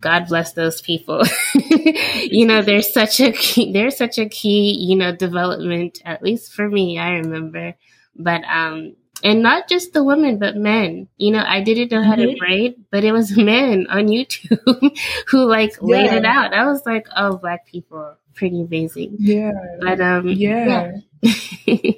God 0.00 0.28
bless 0.28 0.54
those 0.54 0.80
people. 0.80 1.22
you 1.54 2.46
know, 2.46 2.62
there's 2.62 2.92
such 2.92 3.20
a 3.20 3.32
key, 3.32 3.72
there's 3.72 3.98
such 3.98 4.18
a 4.18 4.28
key, 4.28 4.74
you 4.78 4.96
know, 4.96 5.14
development, 5.14 6.00
at 6.04 6.22
least 6.22 6.54
for 6.54 6.66
me, 6.66 6.98
I 6.98 7.10
remember. 7.10 7.74
But, 8.16 8.42
um, 8.44 8.96
and 9.22 9.42
not 9.42 9.68
just 9.68 9.92
the 9.92 10.02
women, 10.02 10.38
but 10.38 10.56
men. 10.56 11.08
You 11.18 11.32
know, 11.32 11.44
I 11.46 11.60
didn't 11.60 11.92
know 11.92 12.02
how 12.02 12.16
mm-hmm. 12.16 12.32
to 12.32 12.38
braid, 12.38 12.84
but 12.90 13.04
it 13.04 13.12
was 13.12 13.36
men 13.36 13.86
on 13.90 14.06
YouTube 14.06 14.96
who 15.28 15.44
like 15.44 15.72
yeah. 15.82 15.96
laid 15.96 16.12
it 16.12 16.24
out. 16.24 16.54
I 16.54 16.64
was 16.66 16.84
like, 16.86 17.06
oh, 17.14 17.36
black 17.36 17.66
people, 17.66 18.16
pretty 18.34 18.62
amazing. 18.62 19.16
Yeah. 19.18 19.52
But 19.80 20.00
um, 20.00 20.28
yeah. 20.28 20.92
yeah. 21.20 21.92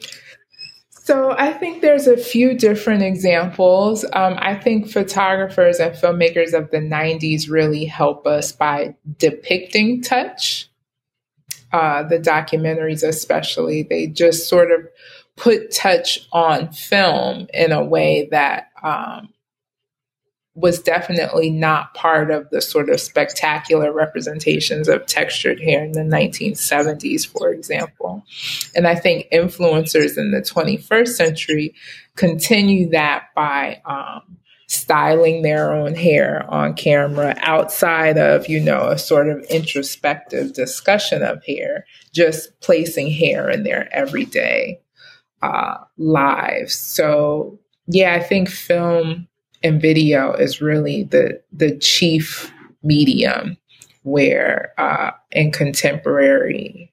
So 1.04 1.32
I 1.36 1.52
think 1.52 1.82
there's 1.82 2.06
a 2.06 2.16
few 2.16 2.54
different 2.56 3.02
examples. 3.02 4.04
Um, 4.12 4.36
I 4.38 4.54
think 4.54 4.88
photographers 4.88 5.80
and 5.80 5.96
filmmakers 5.96 6.52
of 6.52 6.70
the 6.70 6.78
'90s 6.78 7.50
really 7.50 7.84
help 7.84 8.24
us 8.24 8.52
by 8.52 8.94
depicting 9.18 10.00
touch. 10.00 10.70
Uh, 11.72 12.04
the 12.04 12.20
documentaries, 12.20 13.02
especially, 13.02 13.82
they 13.82 14.06
just 14.06 14.48
sort 14.48 14.70
of 14.70 14.86
put 15.34 15.72
touch 15.72 16.20
on 16.30 16.70
film 16.70 17.48
in 17.52 17.72
a 17.72 17.82
way 17.82 18.28
that 18.30 18.68
um, 18.84 19.28
was 20.54 20.82
definitely 20.82 21.50
not 21.50 21.94
part 21.94 22.30
of 22.30 22.48
the 22.50 22.60
sort 22.60 22.90
of 22.90 23.00
spectacular 23.00 23.90
representations 23.90 24.86
of 24.86 25.06
textured 25.06 25.60
hair 25.60 25.82
in 25.82 25.92
the 25.92 26.00
1970s, 26.00 27.26
for 27.26 27.50
example. 27.50 28.22
And 28.76 28.86
I 28.86 28.94
think 28.94 29.28
influencers 29.32 30.18
in 30.18 30.30
the 30.30 30.42
21st 30.42 31.08
century 31.08 31.74
continue 32.16 32.90
that 32.90 33.28
by 33.34 33.80
um, 33.86 34.36
styling 34.66 35.40
their 35.40 35.72
own 35.72 35.94
hair 35.94 36.44
on 36.50 36.74
camera 36.74 37.34
outside 37.38 38.18
of, 38.18 38.46
you 38.46 38.60
know, 38.60 38.88
a 38.88 38.98
sort 38.98 39.30
of 39.30 39.42
introspective 39.44 40.52
discussion 40.52 41.22
of 41.22 41.42
hair, 41.46 41.86
just 42.12 42.60
placing 42.60 43.10
hair 43.10 43.48
in 43.48 43.62
their 43.62 43.88
everyday 43.94 44.78
uh, 45.40 45.78
lives. 45.96 46.74
So 46.74 47.58
yeah, 47.86 48.14
I 48.14 48.20
think 48.20 48.50
film 48.50 49.28
and 49.62 49.80
video 49.80 50.32
is 50.32 50.60
really 50.60 51.04
the 51.04 51.40
the 51.52 51.76
chief 51.78 52.52
medium 52.82 53.56
where 54.02 54.72
uh, 54.78 55.10
in 55.30 55.52
contemporary 55.52 56.92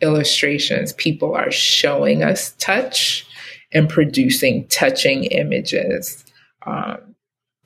illustrations 0.00 0.92
people 0.94 1.34
are 1.34 1.50
showing 1.50 2.22
us 2.22 2.52
touch 2.58 3.26
and 3.72 3.88
producing 3.88 4.66
touching 4.68 5.24
images 5.24 6.24
um, 6.66 7.14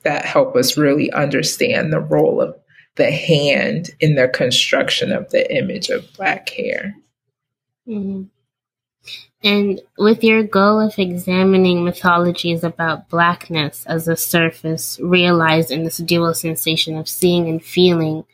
that 0.03 0.25
help 0.25 0.55
us 0.55 0.77
really 0.77 1.11
understand 1.11 1.91
the 1.91 1.99
role 1.99 2.41
of 2.41 2.55
the 2.95 3.11
hand 3.11 3.89
in 3.99 4.15
the 4.15 4.27
construction 4.27 5.11
of 5.11 5.29
the 5.31 5.53
image 5.53 5.89
of 5.89 6.05
black 6.13 6.49
hair. 6.49 6.95
Mm-hmm. 7.87 8.23
And 9.43 9.81
with 9.97 10.23
your 10.23 10.43
goal 10.43 10.79
of 10.79 10.97
examining 10.97 11.83
mythologies 11.83 12.63
about 12.63 13.09
blackness 13.09 13.85
as 13.85 14.07
a 14.07 14.15
surface 14.15 14.99
realized 14.99 15.71
in 15.71 15.83
this 15.83 15.97
dual 15.97 16.33
sensation 16.33 16.97
of 16.97 17.07
seeing 17.07 17.47
and 17.47 17.63
feeling, 17.63 18.25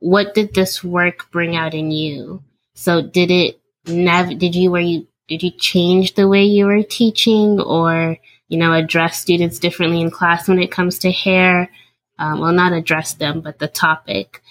what 0.00 0.34
did 0.34 0.54
this 0.54 0.84
work 0.84 1.30
bring 1.30 1.56
out 1.56 1.74
in 1.74 1.90
you? 1.90 2.42
So 2.74 3.00
did 3.00 3.30
it 3.30 3.60
nav- 3.86 4.38
did 4.38 4.54
you 4.54 4.70
were 4.70 4.80
you 4.80 5.06
did 5.28 5.42
you 5.42 5.50
change 5.52 6.14
the 6.14 6.28
way 6.28 6.44
you 6.44 6.66
were 6.66 6.82
teaching 6.82 7.60
or 7.60 8.16
you 8.48 8.58
know 8.58 8.72
address 8.72 9.18
students 9.18 9.58
differently 9.58 10.00
in 10.00 10.10
class 10.10 10.48
when 10.48 10.58
it 10.58 10.72
comes 10.72 10.98
to 11.00 11.10
hair? 11.10 11.70
Um, 12.18 12.40
well, 12.40 12.52
not 12.52 12.72
address 12.72 13.14
them, 13.14 13.40
but 13.40 13.58
the 13.58 13.68
topic. 13.68 14.42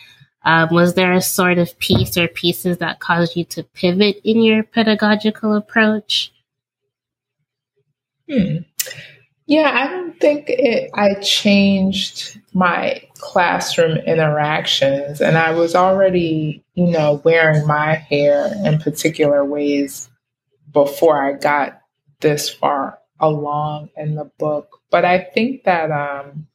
Um, 0.43 0.69
was 0.71 0.93
there 0.93 1.13
a 1.13 1.21
sort 1.21 1.57
of 1.57 1.77
piece 1.79 2.17
or 2.17 2.27
pieces 2.27 2.77
that 2.77 2.99
caused 2.99 3.35
you 3.35 3.43
to 3.45 3.63
pivot 3.63 4.21
in 4.23 4.41
your 4.41 4.63
pedagogical 4.63 5.53
approach? 5.53 6.31
Hmm. 8.29 8.57
Yeah, 9.47 9.71
I 9.73 9.87
don't 9.87 10.19
think 10.19 10.45
it, 10.47 10.91
I 10.93 11.15
changed 11.15 12.39
my 12.53 13.01
classroom 13.17 13.97
interactions, 13.97 15.21
and 15.21 15.37
I 15.39 15.51
was 15.51 15.73
already, 15.73 16.63
you 16.75 16.85
know, 16.85 17.19
wearing 17.25 17.65
my 17.65 17.95
hair 17.95 18.53
in 18.63 18.77
particular 18.77 19.43
ways 19.43 20.07
before 20.71 21.25
I 21.25 21.33
got 21.33 21.81
this 22.21 22.47
far 22.47 22.99
along 23.19 23.89
in 23.97 24.13
the 24.13 24.25
book. 24.37 24.81
But 24.91 25.03
I 25.03 25.17
think 25.17 25.63
that 25.63 25.89
um, 25.89 26.47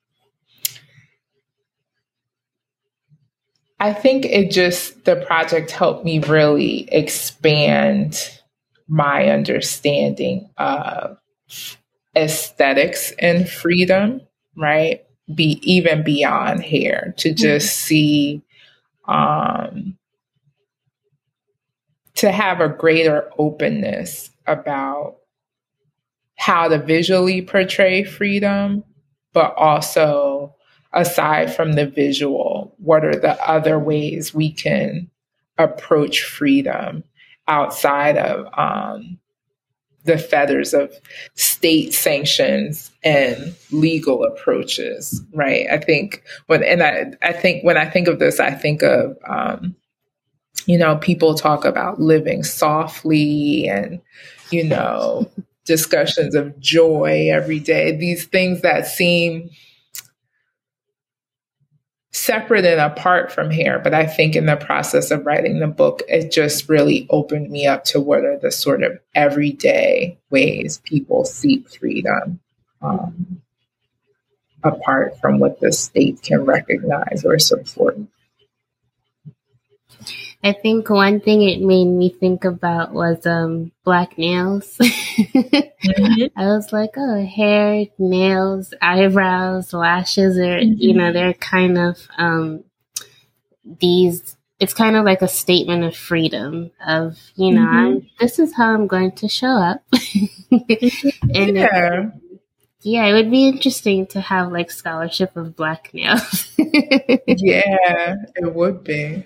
I 3.84 3.92
think 3.92 4.24
it 4.24 4.50
just, 4.50 5.04
the 5.04 5.16
project 5.16 5.70
helped 5.70 6.06
me 6.06 6.18
really 6.18 6.88
expand 6.90 8.18
my 8.88 9.28
understanding 9.28 10.48
of 10.56 11.18
aesthetics 12.16 13.12
and 13.18 13.46
freedom, 13.46 14.22
right? 14.56 15.04
Be 15.34 15.60
even 15.62 16.02
beyond 16.02 16.64
hair 16.64 17.12
to 17.18 17.28
mm-hmm. 17.28 17.36
just 17.36 17.76
mm-hmm. 17.76 17.86
see, 17.86 18.42
um, 19.06 19.98
to 22.14 22.32
have 22.32 22.62
a 22.62 22.70
greater 22.70 23.30
openness 23.36 24.30
about 24.46 25.16
how 26.38 26.68
to 26.68 26.78
visually 26.78 27.42
portray 27.42 28.02
freedom, 28.02 28.82
but 29.34 29.54
also 29.58 30.53
aside 30.94 31.54
from 31.54 31.72
the 31.72 31.86
visual, 31.86 32.74
what 32.78 33.04
are 33.04 33.16
the 33.16 33.38
other 33.46 33.78
ways 33.78 34.32
we 34.32 34.52
can 34.52 35.10
approach 35.58 36.22
freedom 36.22 37.04
outside 37.46 38.16
of 38.16 38.46
um, 38.58 39.18
the 40.04 40.18
feathers 40.18 40.74
of 40.74 40.94
state 41.34 41.94
sanctions 41.94 42.90
and 43.02 43.54
legal 43.70 44.24
approaches, 44.24 45.22
right? 45.32 45.66
I 45.70 45.78
think 45.78 46.22
when 46.46 46.62
and 46.62 46.82
I 46.82 47.12
I 47.22 47.32
think 47.32 47.64
when 47.64 47.76
I 47.76 47.88
think 47.88 48.08
of 48.08 48.18
this, 48.18 48.38
I 48.38 48.52
think 48.52 48.82
of 48.82 49.16
um, 49.26 49.74
you 50.66 50.78
know 50.78 50.96
people 50.96 51.34
talk 51.34 51.64
about 51.64 52.00
living 52.00 52.44
softly 52.44 53.66
and 53.68 54.00
you 54.50 54.64
know 54.64 55.30
discussions 55.64 56.34
of 56.34 56.58
joy 56.60 57.28
every 57.32 57.58
day. 57.58 57.96
These 57.96 58.26
things 58.26 58.60
that 58.60 58.86
seem 58.86 59.50
separate 62.14 62.64
and 62.64 62.80
apart 62.80 63.32
from 63.32 63.50
hair. 63.50 63.80
But 63.80 63.92
I 63.92 64.06
think 64.06 64.36
in 64.36 64.46
the 64.46 64.56
process 64.56 65.10
of 65.10 65.26
writing 65.26 65.58
the 65.58 65.66
book, 65.66 66.02
it 66.08 66.30
just 66.30 66.68
really 66.68 67.06
opened 67.10 67.50
me 67.50 67.66
up 67.66 67.84
to 67.86 68.00
what 68.00 68.24
are 68.24 68.38
the 68.38 68.52
sort 68.52 68.82
of 68.84 68.98
everyday 69.14 70.16
ways 70.30 70.80
people 70.84 71.24
seek 71.24 71.68
freedom 71.68 72.40
um, 72.82 73.42
apart 74.62 75.20
from 75.20 75.40
what 75.40 75.58
the 75.60 75.72
state 75.72 76.22
can 76.22 76.44
recognize 76.44 77.24
or 77.24 77.38
support. 77.38 77.98
I 80.44 80.52
think 80.52 80.90
one 80.90 81.20
thing 81.20 81.40
it 81.40 81.62
made 81.62 81.86
me 81.86 82.10
think 82.10 82.44
about 82.44 82.92
was 82.92 83.24
um, 83.24 83.72
black 83.82 84.18
nails. 84.18 84.76
mm-hmm. 84.82 86.26
I 86.36 86.44
was 86.48 86.70
like, 86.70 86.90
oh, 86.98 87.24
hair, 87.24 87.86
nails, 87.98 88.74
eyebrows, 88.82 89.72
lashes 89.72 90.36
are, 90.36 90.58
mm-hmm. 90.58 90.74
you 90.76 90.92
know, 90.92 91.14
they're 91.14 91.32
kind 91.32 91.78
of 91.78 91.96
um, 92.18 92.62
these. 93.80 94.36
It's 94.60 94.74
kind 94.74 94.96
of 94.96 95.06
like 95.06 95.22
a 95.22 95.28
statement 95.28 95.82
of 95.82 95.96
freedom 95.96 96.70
of, 96.86 97.18
you 97.36 97.52
know, 97.54 97.62
mm-hmm. 97.62 98.06
this 98.20 98.38
is 98.38 98.54
how 98.54 98.74
I'm 98.74 98.86
going 98.86 99.12
to 99.12 99.28
show 99.28 99.48
up. 99.48 99.82
and 100.50 101.56
yeah. 101.56 102.10
yeah, 102.82 103.06
it 103.06 103.14
would 103.14 103.30
be 103.30 103.48
interesting 103.48 104.06
to 104.08 104.20
have 104.20 104.52
like 104.52 104.70
scholarship 104.70 105.36
of 105.38 105.56
black 105.56 105.92
nails. 105.94 106.52
yeah, 106.58 108.16
it 108.36 108.54
would 108.54 108.84
be. 108.84 109.24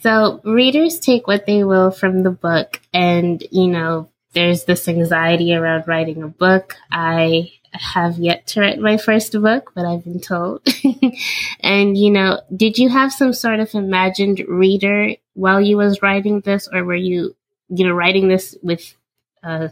So 0.00 0.40
readers 0.44 0.98
take 0.98 1.26
what 1.26 1.46
they 1.46 1.64
will 1.64 1.90
from 1.90 2.22
the 2.22 2.30
book 2.30 2.80
and, 2.92 3.42
you 3.50 3.66
know, 3.66 4.08
there's 4.34 4.64
this 4.64 4.86
anxiety 4.86 5.54
around 5.54 5.88
writing 5.88 6.22
a 6.22 6.28
book. 6.28 6.76
I 6.92 7.52
have 7.72 8.18
yet 8.18 8.46
to 8.48 8.60
write 8.60 8.78
my 8.78 8.98
first 8.98 9.32
book, 9.32 9.72
but 9.74 9.86
I've 9.86 10.04
been 10.04 10.20
told. 10.20 10.66
and, 11.60 11.96
you 11.96 12.10
know, 12.10 12.40
did 12.54 12.78
you 12.78 12.88
have 12.88 13.12
some 13.12 13.32
sort 13.32 13.60
of 13.60 13.74
imagined 13.74 14.44
reader 14.46 15.14
while 15.34 15.60
you 15.60 15.76
was 15.76 16.02
writing 16.02 16.40
this 16.40 16.68
or 16.72 16.84
were 16.84 16.94
you, 16.94 17.34
you 17.68 17.86
know, 17.86 17.94
writing 17.94 18.28
this 18.28 18.56
with 18.62 18.94
uh, 19.42 19.68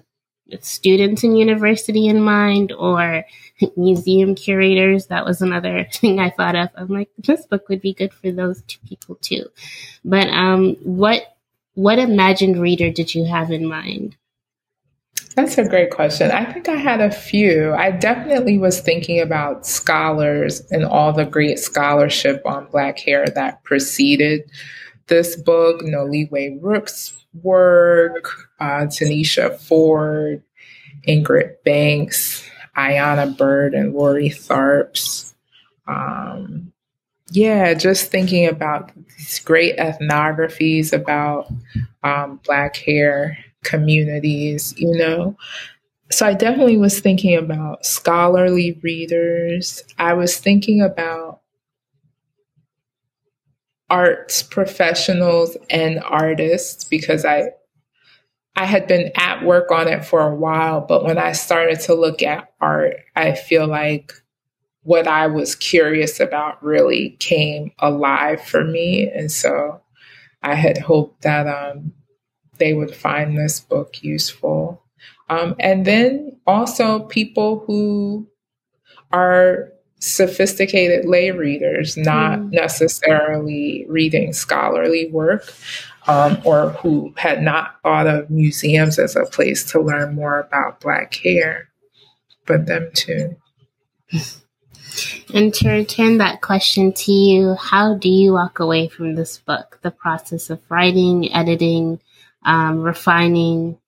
students 0.61 1.24
in 1.24 1.36
university 1.36 2.07
in 2.07 2.20
mind 2.20 2.72
or 2.72 3.24
museum 3.76 4.34
curators. 4.34 5.07
That 5.07 5.24
was 5.24 5.42
another 5.42 5.84
thing 5.92 6.18
I 6.18 6.30
thought 6.30 6.57
of. 6.57 6.68
I'm 6.76 6.88
like, 6.88 7.11
this 7.18 7.47
book 7.47 7.68
would 7.68 7.80
be 7.80 7.95
good 7.95 8.12
for 8.12 8.30
those 8.30 8.62
two 8.62 8.80
people 8.86 9.16
too. 9.16 9.47
But 10.05 10.28
um, 10.28 10.76
what 10.82 11.36
what 11.74 11.99
imagined 11.99 12.61
reader 12.61 12.90
did 12.90 13.14
you 13.14 13.24
have 13.24 13.51
in 13.51 13.66
mind? 13.66 14.16
That's 15.34 15.59
a 15.59 15.68
great 15.68 15.90
question. 15.90 16.30
I 16.30 16.45
think 16.45 16.68
I 16.68 16.76
had 16.76 17.01
a 17.01 17.11
few. 17.11 17.74
I 17.74 17.90
definitely 17.90 18.57
was 18.57 18.80
thinking 18.80 19.20
about 19.20 19.66
scholars 19.66 20.61
and 20.70 20.84
all 20.84 21.12
the 21.12 21.24
great 21.24 21.59
scholarship 21.59 22.40
on 22.47 22.68
Black 22.70 23.01
hair 23.01 23.26
that 23.34 23.64
preceded 23.64 24.49
this 25.09 25.34
book. 25.34 25.80
Noliwe 25.82 26.59
Rooks' 26.62 27.24
work, 27.43 28.30
uh, 28.61 28.87
Tanisha 28.87 29.59
Ford, 29.59 30.43
Ingrid 31.07 31.57
Banks, 31.64 32.49
Ayana 32.76 33.37
Byrd, 33.37 33.74
and 33.74 33.95
Lori 33.95 34.30
Tharps. 34.30 35.35
Um, 35.87 36.72
yeah, 37.30 37.74
just 37.74 38.11
thinking 38.11 38.47
about 38.47 38.93
these 38.95 39.39
great 39.41 39.76
ethnographies 39.76 40.93
about 40.93 41.51
um, 42.03 42.41
Black 42.45 42.76
hair 42.76 43.37
communities, 43.64 44.74
you 44.76 44.97
know. 44.97 45.37
So 46.12 46.26
I 46.26 46.35
definitely 46.35 46.76
was 46.76 47.01
thinking 47.01 47.37
about 47.37 47.85
scholarly 47.85 48.78
readers. 48.82 49.82
I 49.99 50.14
was 50.14 50.37
thinking 50.37 50.80
about 50.82 51.34
arts 53.95 54.42
professionals 54.42 55.57
and 55.70 56.03
artists 56.03 56.82
because 56.82 57.24
I 57.24 57.51
I 58.57 58.64
had 58.64 58.88
been 58.88 59.12
at 59.16 59.45
work 59.45 59.70
on 59.70 59.86
it 59.86 60.05
for 60.05 60.20
a 60.20 60.34
while, 60.34 60.80
but 60.80 61.05
when 61.05 61.16
I 61.16 61.30
started 61.30 61.78
to 61.82 61.95
look 61.95 62.20
at 62.20 62.53
art, 62.61 62.97
I 63.14 63.34
feel 63.34 63.68
like 63.68 64.12
what 64.82 65.07
I 65.07 65.28
was 65.28 65.55
curious 65.55 66.18
about 66.18 66.62
really 66.62 67.11
came 67.20 67.70
alive 67.78 68.40
for 68.42 68.64
me. 68.64 69.11
And 69.11 69.30
so 69.30 69.80
I 70.42 70.55
had 70.55 70.78
hoped 70.78 71.22
that 71.22 71.47
um, 71.47 71.92
they 72.59 72.74
would 72.74 72.95
find 72.95 73.38
this 73.38 73.61
book 73.61 74.03
useful. 74.03 74.82
Um, 75.28 75.55
and 75.59 75.84
then 75.84 76.36
also 76.47 77.01
people 77.01 77.64
who 77.66 78.28
are 79.12 79.72
sophisticated 80.05 81.07
lay 81.07 81.31
readers, 81.31 81.97
not 81.97 82.39
mm. 82.39 82.53
necessarily 82.53 83.87
reading 83.89 84.33
scholarly 84.33 85.11
work, 85.11 85.53
um, 86.07 86.41
or 86.45 86.71
who 86.71 87.13
had 87.17 87.43
not 87.43 87.77
thought 87.83 88.07
of 88.07 88.31
museums 88.31 88.99
as 88.99 89.17
a 89.17 89.25
place 89.25 89.65
to 89.73 89.81
learn 89.81 90.15
more 90.15 90.41
about 90.41 90.81
Black 90.81 91.15
hair, 91.15 91.69
but 92.47 92.67
them 92.67 92.91
too. 92.95 93.37
And 95.33 95.53
to 95.55 95.71
return 95.71 96.19
that 96.19 96.41
question 96.41 96.93
to 96.93 97.13
you, 97.13 97.55
how 97.55 97.95
do 97.95 98.09
you 98.09 98.35
walk 98.35 98.61
away 98.61 98.89
from 98.89 99.15
this 99.15 99.39
book? 99.39 99.81
The 99.83 99.91
process 99.91 100.51
of 100.51 100.61
writing, 100.69 101.33
editing, 101.33 102.01
um, 102.45 102.81
refining. 102.83 103.79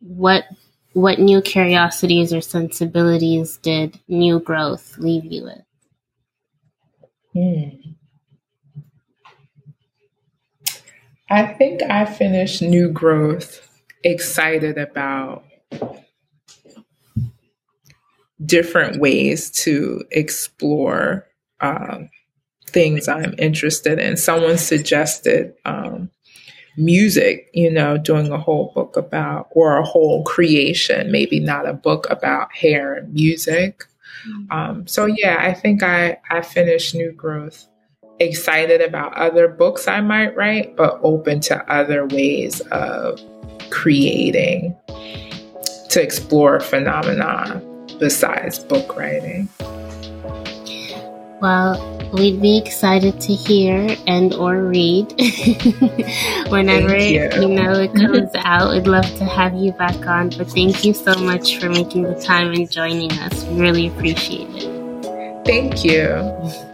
What 0.00 0.44
what 0.92 1.18
new 1.18 1.40
curiosities 1.40 2.32
or 2.32 2.40
sensibilities 2.40 3.58
did 3.58 3.98
new 4.08 4.40
growth 4.40 4.96
leave 4.98 5.24
you 5.24 5.44
with? 5.44 5.62
Hmm. 7.32 7.90
I 11.30 11.46
think 11.46 11.80
I 11.82 12.06
finished 12.06 12.60
New 12.60 12.90
Growth 12.90 13.66
excited 14.02 14.78
about 14.78 15.44
different 18.44 19.00
ways 19.00 19.50
to 19.50 20.02
explore 20.10 21.26
um, 21.60 22.10
things 22.66 23.06
I'm 23.06 23.34
interested 23.38 24.00
in. 24.00 24.16
Someone 24.16 24.58
suggested 24.58 25.54
um, 25.64 26.10
music, 26.80 27.48
you 27.52 27.70
know, 27.70 27.98
doing 27.98 28.32
a 28.32 28.38
whole 28.38 28.72
book 28.74 28.96
about, 28.96 29.48
or 29.52 29.76
a 29.76 29.84
whole 29.84 30.24
creation, 30.24 31.10
maybe 31.10 31.38
not 31.38 31.68
a 31.68 31.72
book 31.72 32.06
about 32.10 32.52
hair 32.52 32.94
and 32.94 33.12
music. 33.12 33.84
Mm-hmm. 34.28 34.52
Um, 34.52 34.86
so 34.86 35.06
yeah, 35.06 35.38
I 35.40 35.54
think 35.54 35.82
I 35.82 36.18
I 36.30 36.42
finished 36.42 36.94
New 36.94 37.12
Growth 37.12 37.66
excited 38.18 38.82
about 38.82 39.14
other 39.14 39.48
books 39.48 39.88
I 39.88 40.00
might 40.00 40.36
write, 40.36 40.76
but 40.76 41.00
open 41.02 41.40
to 41.40 41.72
other 41.72 42.06
ways 42.06 42.60
of 42.72 43.20
creating 43.70 44.76
to 45.88 46.02
explore 46.02 46.60
phenomena 46.60 47.62
besides 47.98 48.58
book 48.58 48.96
writing. 48.96 49.48
Well, 51.40 51.99
we'd 52.12 52.40
be 52.40 52.58
excited 52.58 53.20
to 53.20 53.32
hear 53.34 53.96
and 54.06 54.32
or 54.34 54.64
read 54.64 55.12
whenever 56.48 56.96
you. 56.96 57.28
you. 57.34 57.48
know 57.48 57.72
it 57.72 57.94
comes 57.94 58.30
out. 58.36 58.72
We'd 58.72 58.86
love 58.86 59.06
to 59.16 59.24
have 59.24 59.54
you 59.54 59.72
back 59.72 60.06
on. 60.06 60.30
But 60.30 60.50
thank 60.50 60.84
you 60.84 60.94
so 60.94 61.14
much 61.16 61.58
for 61.58 61.68
making 61.68 62.02
the 62.02 62.20
time 62.20 62.52
and 62.52 62.70
joining 62.70 63.12
us. 63.12 63.44
We 63.44 63.60
really 63.60 63.88
appreciate 63.88 64.48
it. 64.50 65.44
Thank 65.44 65.84
you. 65.84 66.69